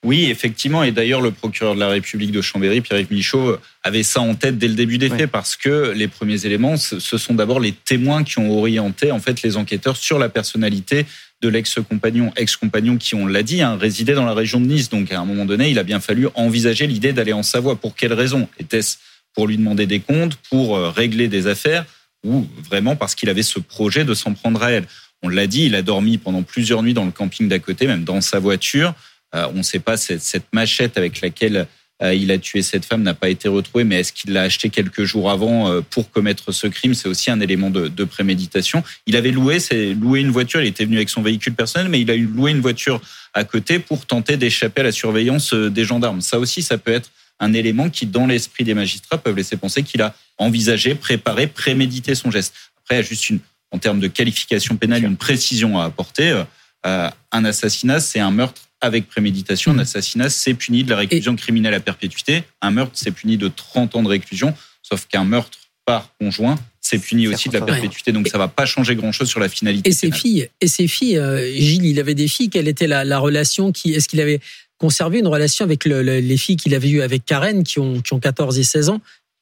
Oui, 0.05 0.27
effectivement. 0.27 0.85
Et 0.85 0.93
d'ailleurs, 0.93 1.23
le 1.23 1.31
procureur 1.31 1.75
de 1.75 1.81
la 1.81 1.89
République 1.89 2.31
de 2.31 2.43
Chambéry, 2.43 2.83
Pierre-Yves 2.83 3.11
Michaud, 3.11 3.57
avait 3.83 4.03
ça 4.03 4.21
en 4.21 4.35
tête 4.35 4.59
dès 4.59 4.69
le 4.69 4.75
début 4.75 4.99
des 4.99 5.09
faits 5.09 5.31
parce 5.31 5.57
que 5.57 5.93
les 5.97 6.09
premiers 6.09 6.45
éléments, 6.45 6.77
ce 6.77 7.19
sont 7.19 7.35
d'abord 7.35 7.59
les 7.59 7.73
témoins 7.73 8.23
qui 8.23 8.39
ont 8.39 8.57
orienté 8.57 9.11
en 9.11 9.19
fait 9.19 9.43
les 9.43 9.57
enquêteurs 9.57 9.97
sur 9.97 10.19
la 10.19 10.29
personnalité 10.29 11.07
de 11.43 11.49
l'ex-compagnon, 11.49 12.33
ex-compagnon 12.37 12.97
qui, 12.97 13.15
on 13.15 13.27
l'a 13.27 13.43
dit, 13.43 13.63
hein, 13.63 13.77
résidait 13.77 14.15
dans 14.15 14.25
la 14.25 14.35
région 14.35 14.61
de 14.61 14.67
Nice. 14.67 14.89
Donc, 14.89 15.11
à 15.11 15.21
un 15.21 15.25
moment 15.25 15.45
donné, 15.45 15.71
il 15.71 15.79
a 15.79 15.83
bien 15.83 16.01
fallu 16.01 16.29
envisager 16.35 16.87
l'idée 16.87 17.13
d'aller 17.13 17.33
en 17.33 17.43
Savoie. 17.43 17.77
Pour 17.77 17.97
quelle 17.97 18.13
raison 18.13 18.49
Était-ce 18.59 18.97
pour 19.35 19.47
lui 19.47 19.57
demander 19.57 19.87
des 19.87 20.01
comptes, 20.01 20.37
pour 20.51 20.77
euh, 20.77 20.91
régler 20.91 21.29
des 21.29 21.47
affaires, 21.47 21.85
ou 22.25 22.47
vraiment 22.71 22.97
parce 22.97 23.15
qu'il 23.15 23.29
avait 23.29 23.43
ce 23.43 23.59
projet 23.59 24.05
de 24.05 24.15
s'en 24.15 24.33
prendre 24.33 24.63
à 24.63 24.71
elle? 24.71 24.85
On 25.23 25.29
l'a 25.29 25.47
dit, 25.47 25.65
il 25.65 25.75
a 25.75 25.83
dormi 25.83 26.19
pendant 26.19 26.43
plusieurs 26.43 26.83
nuits 26.83 26.95
dans 26.95 27.05
le 27.05 27.11
camping 27.11 27.49
d'à 27.49 27.59
côté, 27.59 27.87
même 27.87 28.05
dans 28.05 28.21
sa 28.21 28.39
voiture. 28.39 28.95
Euh, 29.35 29.49
on 29.55 29.59
ne 29.59 29.63
sait 29.63 29.81
pas 29.81 29.97
cette, 29.97 30.47
machette 30.53 30.97
avec 30.97 31.21
laquelle 31.21 31.67
euh, 32.03 32.15
il 32.15 32.31
a 32.31 32.39
tué 32.39 32.63
cette 32.63 32.85
femme 32.85 33.03
n'a 33.03 33.15
pas 33.15 33.29
été 33.29 33.49
retrouvée, 33.49 33.85
mais 33.85 34.01
est-ce 34.01 34.13
qu'il 34.13 34.33
l'a 34.33 34.43
acheté 34.43 34.69
quelques 34.69 35.05
jours 35.05 35.31
avant 35.31 35.71
euh, 35.71 35.81
pour 35.81 36.11
commettre 36.11 36.53
ce 36.53 36.67
crime? 36.67 36.95
C'est 36.95 37.09
aussi 37.09 37.31
un 37.31 37.41
élément 37.41 37.71
de, 37.71 38.05
préméditation. 38.05 38.83
Il 39.07 39.17
avait 39.17 39.31
loué, 39.31 39.59
loué 40.01 40.21
une 40.21 40.31
voiture. 40.31 40.61
Il 40.61 40.67
était 40.67 40.85
venu 40.85 40.97
avec 40.97 41.11
son 41.11 41.23
véhicule 41.23 41.55
personnel, 41.55 41.89
mais 41.89 42.01
il 42.01 42.11
a 42.11 42.17
loué 42.17 42.51
une 42.51 42.61
voiture 42.61 43.01
à 43.33 43.45
côté 43.45 43.79
pour 43.79 44.07
tenter 44.07 44.37
d'échapper 44.37 44.83
à 44.83 44.85
la 44.85 44.93
surveillance 44.93 45.55
des 45.55 45.85
gendarmes. 45.85 46.21
Ça 46.21 46.39
aussi, 46.39 46.63
ça 46.63 46.79
peut 46.79 46.93
être 46.93 47.11
un 47.41 47.53
élément 47.53 47.91
qui, 47.91 48.07
dans 48.07 48.27
l'esprit 48.27 48.63
des 48.63 48.75
magistrats, 48.75 49.19
peuvent 49.19 49.37
laisser 49.37 49.57
penser 49.57 49.83
qu'il 49.83 50.03
a 50.03 50.15
envisagé, 50.39 50.95
préparé, 50.95 51.49
prémédité 51.49 52.15
son 52.15 52.31
geste. 52.31 52.55
Après, 52.85 53.03
juste 53.03 53.29
une, 53.31 53.41
en 53.73 53.79
termes 53.79 53.99
de 53.99 54.07
qualification 54.07 54.77
pénale, 54.77 55.05
une 55.05 55.17
précision 55.17 55.81
à 55.81 55.85
apporter. 55.85 56.45
un 56.85 57.45
assassinat, 57.45 57.99
c'est 57.99 58.21
un 58.21 58.31
meurtre 58.31 58.63
avec 58.85 59.09
préméditation. 59.09 59.73
Un 59.73 59.75
mmh. 59.75 59.81
assassinat, 59.81 60.29
c'est 60.29 60.55
puni 60.55 60.85
de 60.85 60.91
la 60.91 60.97
réclusion 60.97 61.35
criminelle 61.37 61.75
à 61.75 61.81
perpétuité. 61.81 62.45
Un 62.61 62.71
meurtre, 62.71 62.93
c'est 62.95 63.11
puni 63.11 63.37
de 63.37 63.49
30 63.49 63.97
ans 63.97 64.03
de 64.03 64.09
réclusion. 64.09 64.55
Sauf 64.83 65.07
qu'un 65.07 65.25
meurtre 65.25 65.59
par 65.87 66.11
conjoint, 66.21 66.57
c'est 66.81 66.99
puni 66.99 67.27
aussi 67.29 67.49
de 67.49 67.59
la 67.59 67.65
perpétuité. 67.65 68.13
Donc 68.13 68.29
ça 68.29 68.39
va 68.39 68.49
pas 68.49 68.67
changer 68.67 68.95
grand-chose 68.95 69.29
sur 69.29 69.41
la 69.41 69.49
finalité. 69.49 69.89
Et 69.89 69.93
ses 69.93 70.13
filles, 70.13 70.49
et 70.61 70.69
ses 70.69 70.87
filles, 70.87 71.19
euh, 71.19 71.45
Gilles, 71.53 71.87
il 71.87 71.99
avait 71.99 72.15
des 72.15 72.29
filles. 72.29 72.51
Quelle 72.51 72.69
était 72.69 72.87
la, 72.87 73.19
relation 73.19 73.73
qui 73.73 73.95
Est-ce 73.95 74.09
qu'il 74.09 74.21
avait 74.21 74.41
conservé 74.79 75.19
une 75.19 75.27
relation 75.27 75.65
avec 75.65 75.87
les 75.87 76.37
filles 76.37 76.57
qu'il 76.57 76.75
avait 76.75 76.91
eues 76.91 77.03
avec 77.03 77.25
Karen, 77.25 77.65
qui 77.65 77.79
ont, 77.79 78.01
qui 78.01 78.13
ont 78.13 78.21
14 78.21 78.59
et 78.59 78.65
16 78.65 78.91
ans? 78.91 79.01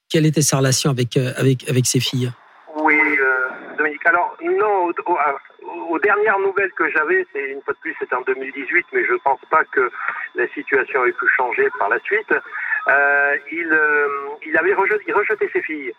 Quelle 0.09 0.26
était 0.26 0.42
sa 0.42 0.59
relation 0.59 0.90
avec, 0.90 1.16
euh, 1.16 1.33
avec, 1.37 1.68
avec 1.68 1.87
ses 1.87 2.00
filles? 2.00 2.31
Oui, 2.76 2.94
euh, 2.94 3.76
Dominique. 3.76 4.07
Alors 4.07 4.37
non, 4.44 4.92
aux 5.88 5.98
dernières 5.98 6.38
nouvelles 6.38 6.72
que 6.72 6.88
j'avais, 6.90 7.26
c'est 7.32 7.50
une 7.50 7.62
fois 7.62 7.74
de 7.74 7.78
plus, 7.78 7.94
c'était 7.98 8.14
en 8.14 8.22
2018, 8.22 8.87
mais 8.92 9.04
je 9.04 9.12
ne 9.12 9.18
pense 9.18 9.40
pas 9.50 9.64
que 9.64 9.90
la 10.35 10.46
situation 10.48 11.04
ait 11.04 11.12
pu 11.12 11.28
changer 11.37 11.68
par 11.78 11.88
la 11.88 11.98
suite. 12.00 12.32
Euh, 12.88 13.37
il, 13.50 13.72
euh, 13.72 14.08
il 14.46 14.56
avait 14.56 14.74
rejeté, 14.74 15.04
il 15.06 15.14
rejetait 15.14 15.50
ses 15.52 15.62
filles. 15.62 15.92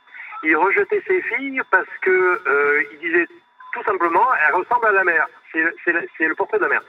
Il 0.44 0.56
rejetait 0.58 1.02
ses 1.08 1.22
filles 1.22 1.62
parce 1.72 1.88
que 2.02 2.42
euh, 2.48 2.84
il 2.92 3.00
disait 3.00 3.28
tout 3.74 3.84
simplement, 3.84 4.28
elles 4.46 4.56
ressemblent 4.56 4.88
à 4.88 4.92
la 4.92 5.04
mère. 5.04 5.28
C'est 5.52 6.28
le 6.28 6.36
portrait 6.36 6.58
de 6.58 6.64
la 6.64 6.70
mère. 6.70 6.84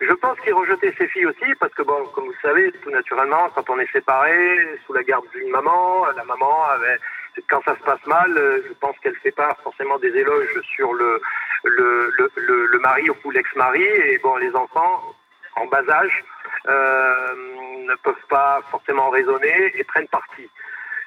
Je 0.00 0.12
pense 0.12 0.38
qu'il 0.40 0.54
rejetait 0.54 0.92
ses 0.98 1.08
filles 1.08 1.26
aussi 1.26 1.54
parce 1.60 1.72
que, 1.74 1.82
bon, 1.82 2.04
comme 2.14 2.26
vous 2.26 2.40
savez, 2.42 2.70
tout 2.82 2.90
naturellement, 2.90 3.48
quand 3.54 3.68
on 3.70 3.78
est 3.78 3.90
séparé, 3.92 4.78
sous 4.86 4.92
la 4.92 5.02
garde 5.02 5.24
d'une 5.34 5.50
maman, 5.50 6.06
la 6.16 6.24
maman 6.24 6.64
avait 6.70 6.98
quand 7.48 7.62
ça 7.64 7.76
se 7.76 7.82
passe 7.82 8.04
mal, 8.06 8.32
je 8.66 8.72
pense 8.80 8.98
qu'elle 9.00 9.16
fait 9.16 9.32
pas 9.32 9.56
forcément 9.62 9.98
des 9.98 10.14
éloges 10.16 10.60
sur 10.74 10.92
le, 10.92 11.20
le, 11.64 12.12
le, 12.36 12.78
mari 12.78 13.08
ou 13.10 13.30
l'ex-mari. 13.30 13.82
Et 13.82 14.18
bon, 14.18 14.36
les 14.36 14.54
enfants, 14.54 15.14
en 15.56 15.66
bas 15.66 15.88
âge, 15.88 16.24
euh, 16.68 17.34
ne 17.86 17.94
peuvent 17.96 18.26
pas 18.28 18.60
forcément 18.70 19.10
raisonner 19.10 19.72
et 19.74 19.84
prennent 19.84 20.08
parti. 20.08 20.48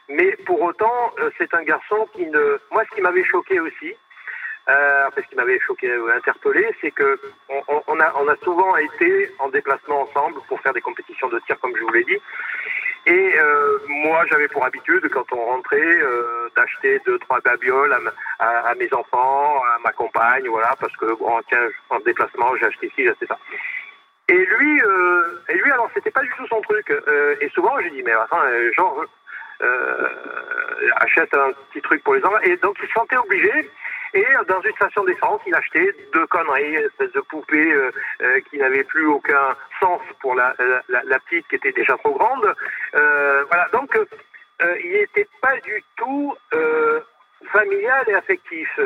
Mais 0.10 0.36
pour 0.46 0.62
autant, 0.62 1.14
euh, 1.20 1.30
c'est 1.38 1.54
un 1.54 1.64
garçon 1.64 2.08
qui 2.14 2.26
ne... 2.26 2.58
Moi, 2.72 2.84
ce 2.90 2.96
qui 2.96 3.02
m'avait 3.02 3.26
choqué 3.26 3.60
aussi, 3.60 3.94
euh, 4.70 5.10
ce 5.16 5.22
qui 5.22 5.36
m'avait 5.36 5.60
choqué, 5.60 5.90
euh, 5.90 6.16
interpellé, 6.16 6.68
c'est 6.82 6.92
que 6.92 7.20
on, 7.50 7.62
on, 7.88 8.00
a, 8.00 8.14
on 8.16 8.28
a 8.28 8.36
souvent 8.44 8.76
été 8.78 9.32
en 9.40 9.50
déplacement 9.50 10.02
ensemble 10.02 10.42
pour 10.48 10.60
faire 10.62 10.74
des 10.74 10.82
compétitions 10.82 11.30
de 11.30 11.40
tir, 11.40 11.58
comme 11.60 11.76
je 11.76 11.84
vous 11.84 11.94
l'ai 11.94 12.04
dit. 12.04 12.22
Et 13.08 13.40
euh, 13.40 13.78
moi, 13.88 14.26
j'avais 14.30 14.50
pour 14.50 14.66
habitude, 14.66 15.08
quand 15.14 15.32
on 15.32 15.46
rentrait, 15.46 15.80
euh, 15.80 16.50
d'acheter 16.58 17.00
deux, 17.06 17.18
trois 17.20 17.40
babioles 17.40 17.98
à, 18.40 18.76
mes 18.76 18.94
enfants, 18.94 19.64
à 19.64 19.80
ma 19.82 19.94
compagne, 19.94 20.46
voilà, 20.50 20.76
parce 20.78 20.94
que, 20.98 21.06
bon, 21.18 21.40
tiens, 21.48 21.70
en 21.90 22.00
déplacement, 22.02 22.54
j'ai 22.58 22.66
acheté 22.66 22.88
ci, 22.90 23.04
j'ai 23.04 23.12
acheté 23.12 23.28
ça. 23.28 23.38
Et 24.28 24.46
lui, 24.46 24.82
euh, 24.82 25.40
et 25.48 25.54
lui, 25.54 25.72
alors, 25.72 25.90
c'était 25.94 26.12
pas 26.12 26.22
du 26.22 26.34
tout 26.36 26.48
son 26.48 26.60
truc. 26.60 26.92
Euh, 26.92 27.38
et 27.40 27.48
souvent, 27.52 27.80
j'ai 27.80 27.92
dit, 27.92 28.04
mais 28.04 28.12
attends, 28.12 28.44
genre, 28.76 29.06
achète 30.98 31.34
un 31.34 31.54
petit 31.72 31.82
truc 31.82 32.04
pour 32.04 32.16
les 32.16 32.24
enfants. 32.26 32.42
Et 32.44 32.58
donc, 32.58 32.76
il 32.82 32.90
se 32.90 32.94
sentait 32.94 33.16
obligé. 33.16 33.72
Et 34.14 34.26
dans 34.48 34.62
une 34.62 34.76
station 34.76 35.04
d'essence, 35.04 35.42
il 35.46 35.56
achetait 35.56 35.94
deux 36.14 36.26
conneries, 36.28 36.76
espèce 36.76 37.12
de 37.12 37.22
poupée 37.22 37.72
euh, 37.72 37.92
euh, 38.22 38.40
qui 38.50 38.58
n'avait 38.58 38.84
plus 38.84 39.06
aucun 39.06 39.56
sens 39.80 40.02
pour 40.22 40.36
la, 40.36 40.56
la, 40.88 41.20
petite 41.20 41.48
qui 41.48 41.56
était 41.56 41.72
déjà 41.72 41.98
trop 41.98 42.18
grande. 42.18 42.56
Euh, 42.96 43.44
voilà, 43.50 43.68
donc 43.74 43.96
euh, 43.96 44.76
il 44.84 44.92
n'était 44.92 45.28
pas 45.42 45.58
du 45.58 45.84
tout 45.98 46.36
familial 47.52 48.04
et 48.08 48.14
affectif, 48.14 48.80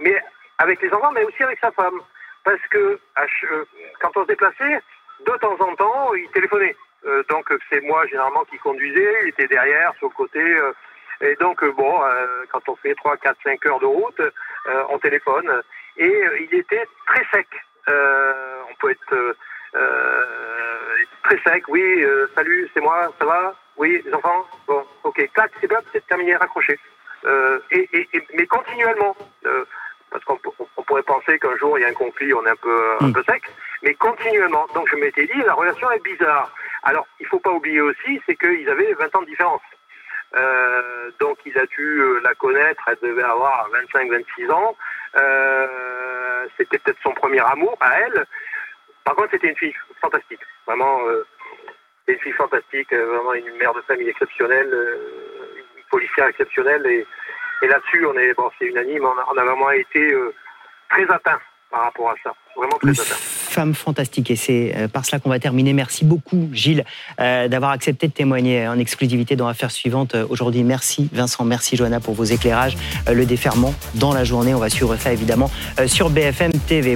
mais 0.00 0.16
avec 0.58 0.80
les 0.82 0.92
enfants, 0.92 1.12
mais 1.12 1.24
aussi 1.24 1.42
avec 1.42 1.58
sa 1.60 1.70
femme, 1.72 2.00
parce 2.44 2.60
que 2.70 2.98
quand 4.00 4.16
on 4.16 4.22
se 4.22 4.28
déplaçait, 4.28 4.80
de 5.26 5.32
temps 5.38 5.56
en 5.60 5.74
temps, 5.76 6.14
il 6.14 6.28
téléphonait. 6.30 6.74
donc 7.28 7.52
c'est 7.70 7.80
moi 7.82 8.06
généralement 8.06 8.44
qui 8.44 8.58
conduisais, 8.58 9.18
il 9.22 9.28
était 9.28 9.46
derrière, 9.46 9.92
sur 9.98 10.08
le 10.08 10.14
côté. 10.14 10.42
Et 11.22 11.36
donc, 11.36 11.62
euh, 11.62 11.72
bon, 11.72 12.02
euh, 12.02 12.44
quand 12.50 12.68
on 12.68 12.76
fait 12.76 12.94
3, 12.94 13.16
4, 13.16 13.36
5 13.44 13.66
heures 13.66 13.78
de 13.78 13.86
route, 13.86 14.20
euh, 14.66 14.84
on 14.90 14.98
téléphone. 14.98 15.62
Et 15.96 16.24
il 16.40 16.58
était 16.58 16.86
très 17.06 17.24
sec. 17.32 17.48
on 17.86 18.74
peut 18.80 18.90
être 18.90 19.36
très 21.24 21.38
sec, 21.44 21.64
oui, 21.68 22.04
salut, 22.34 22.70
c'est 22.74 22.80
moi, 22.80 23.12
ça 23.18 23.26
va? 23.26 23.54
Oui, 23.76 24.02
les 24.04 24.14
enfants? 24.14 24.46
Bon, 24.66 24.84
ok. 25.04 25.28
Clac, 25.34 25.50
c'est 25.60 25.66
bien, 25.66 25.78
c'est 25.92 26.06
terminé, 26.06 26.36
raccroché. 26.36 26.78
Euh, 27.24 27.58
et, 27.70 27.88
et, 27.92 28.08
mais 28.34 28.46
continuellement. 28.46 29.16
Euh, 29.46 29.64
parce 30.10 30.24
qu'on 30.24 30.82
pourrait 30.86 31.02
penser 31.04 31.38
qu'un 31.38 31.56
jour 31.56 31.78
il 31.78 31.82
y 31.82 31.84
a 31.86 31.88
un 31.88 31.94
conflit, 31.94 32.34
on 32.34 32.44
est 32.44 32.50
un 32.50 32.56
peu, 32.56 32.96
un 33.00 33.06
mm. 33.06 33.12
peu 33.14 33.22
sec, 33.22 33.42
mais 33.82 33.94
continuellement. 33.94 34.66
Donc 34.74 34.86
je 34.90 34.96
m'étais 34.96 35.24
dit, 35.24 35.40
la 35.46 35.54
relation 35.54 35.90
est 35.90 36.04
bizarre. 36.04 36.52
Alors, 36.82 37.06
il 37.18 37.26
faut 37.26 37.38
pas 37.38 37.50
oublier 37.50 37.80
aussi, 37.80 38.20
c'est 38.26 38.36
qu'ils 38.36 38.68
avaient 38.68 38.92
20 38.92 39.16
ans 39.16 39.22
de 39.22 39.26
différence. 39.26 39.62
Euh, 40.36 41.10
donc 41.20 41.38
il 41.44 41.56
a 41.58 41.66
dû 41.66 42.00
euh, 42.00 42.20
la 42.22 42.34
connaître, 42.34 42.82
elle 42.86 43.08
devait 43.08 43.22
avoir 43.22 43.68
25-26 43.94 44.50
ans. 44.50 44.76
Euh, 45.16 46.46
c'était 46.56 46.78
peut-être 46.78 46.98
son 47.02 47.12
premier 47.12 47.40
amour 47.40 47.76
à 47.80 48.00
elle. 48.00 48.24
Par 49.04 49.14
contre, 49.14 49.30
c'était 49.32 49.48
une 49.48 49.56
fille 49.56 49.74
fantastique. 50.00 50.40
Vraiment, 50.66 51.00
euh, 51.06 51.26
une 52.08 52.18
fille 52.18 52.32
fantastique, 52.32 52.92
vraiment 52.92 53.34
une 53.34 53.56
mère 53.56 53.74
de 53.74 53.82
famille 53.82 54.08
exceptionnelle, 54.08 54.72
une 55.56 55.84
policière 55.90 56.26
exceptionnelle. 56.26 56.84
Et, 56.86 57.06
et 57.62 57.68
là-dessus, 57.68 58.06
on 58.06 58.16
est, 58.16 58.34
bon, 58.34 58.50
c'est 58.58 58.66
unanime, 58.66 59.04
on 59.04 59.18
a, 59.18 59.26
on 59.32 59.36
a 59.36 59.44
vraiment 59.44 59.70
été 59.70 60.14
très 60.88 61.10
atteint 61.10 61.40
par 61.70 61.82
rapport 61.82 62.10
à 62.10 62.14
ça. 62.22 62.34
Vraiment 62.56 62.78
très 62.78 63.00
atteint 63.00 63.41
femme 63.52 63.74
fantastique. 63.74 64.30
Et 64.30 64.36
c'est 64.36 64.72
euh, 64.76 64.88
par 64.88 65.04
cela 65.04 65.20
qu'on 65.20 65.28
va 65.28 65.38
terminer. 65.38 65.72
Merci 65.72 66.04
beaucoup, 66.04 66.48
Gilles, 66.52 66.84
euh, 67.20 67.48
d'avoir 67.48 67.70
accepté 67.70 68.08
de 68.08 68.12
témoigner 68.12 68.66
en 68.66 68.78
exclusivité 68.78 69.36
dans 69.36 69.46
l'affaire 69.46 69.70
suivante 69.70 70.14
euh, 70.14 70.26
aujourd'hui. 70.28 70.64
Merci, 70.64 71.08
Vincent. 71.12 71.44
Merci, 71.44 71.76
Johanna, 71.76 72.00
pour 72.00 72.14
vos 72.14 72.24
éclairages. 72.24 72.76
Le 73.12 73.26
déferment 73.26 73.74
dans 73.94 74.12
la 74.12 74.24
journée. 74.24 74.54
On 74.54 74.58
va 74.58 74.70
suivre 74.70 74.96
ça, 74.96 75.12
évidemment, 75.12 75.50
sur 75.86 76.10
BFM 76.10 76.52
TV. 76.66 76.90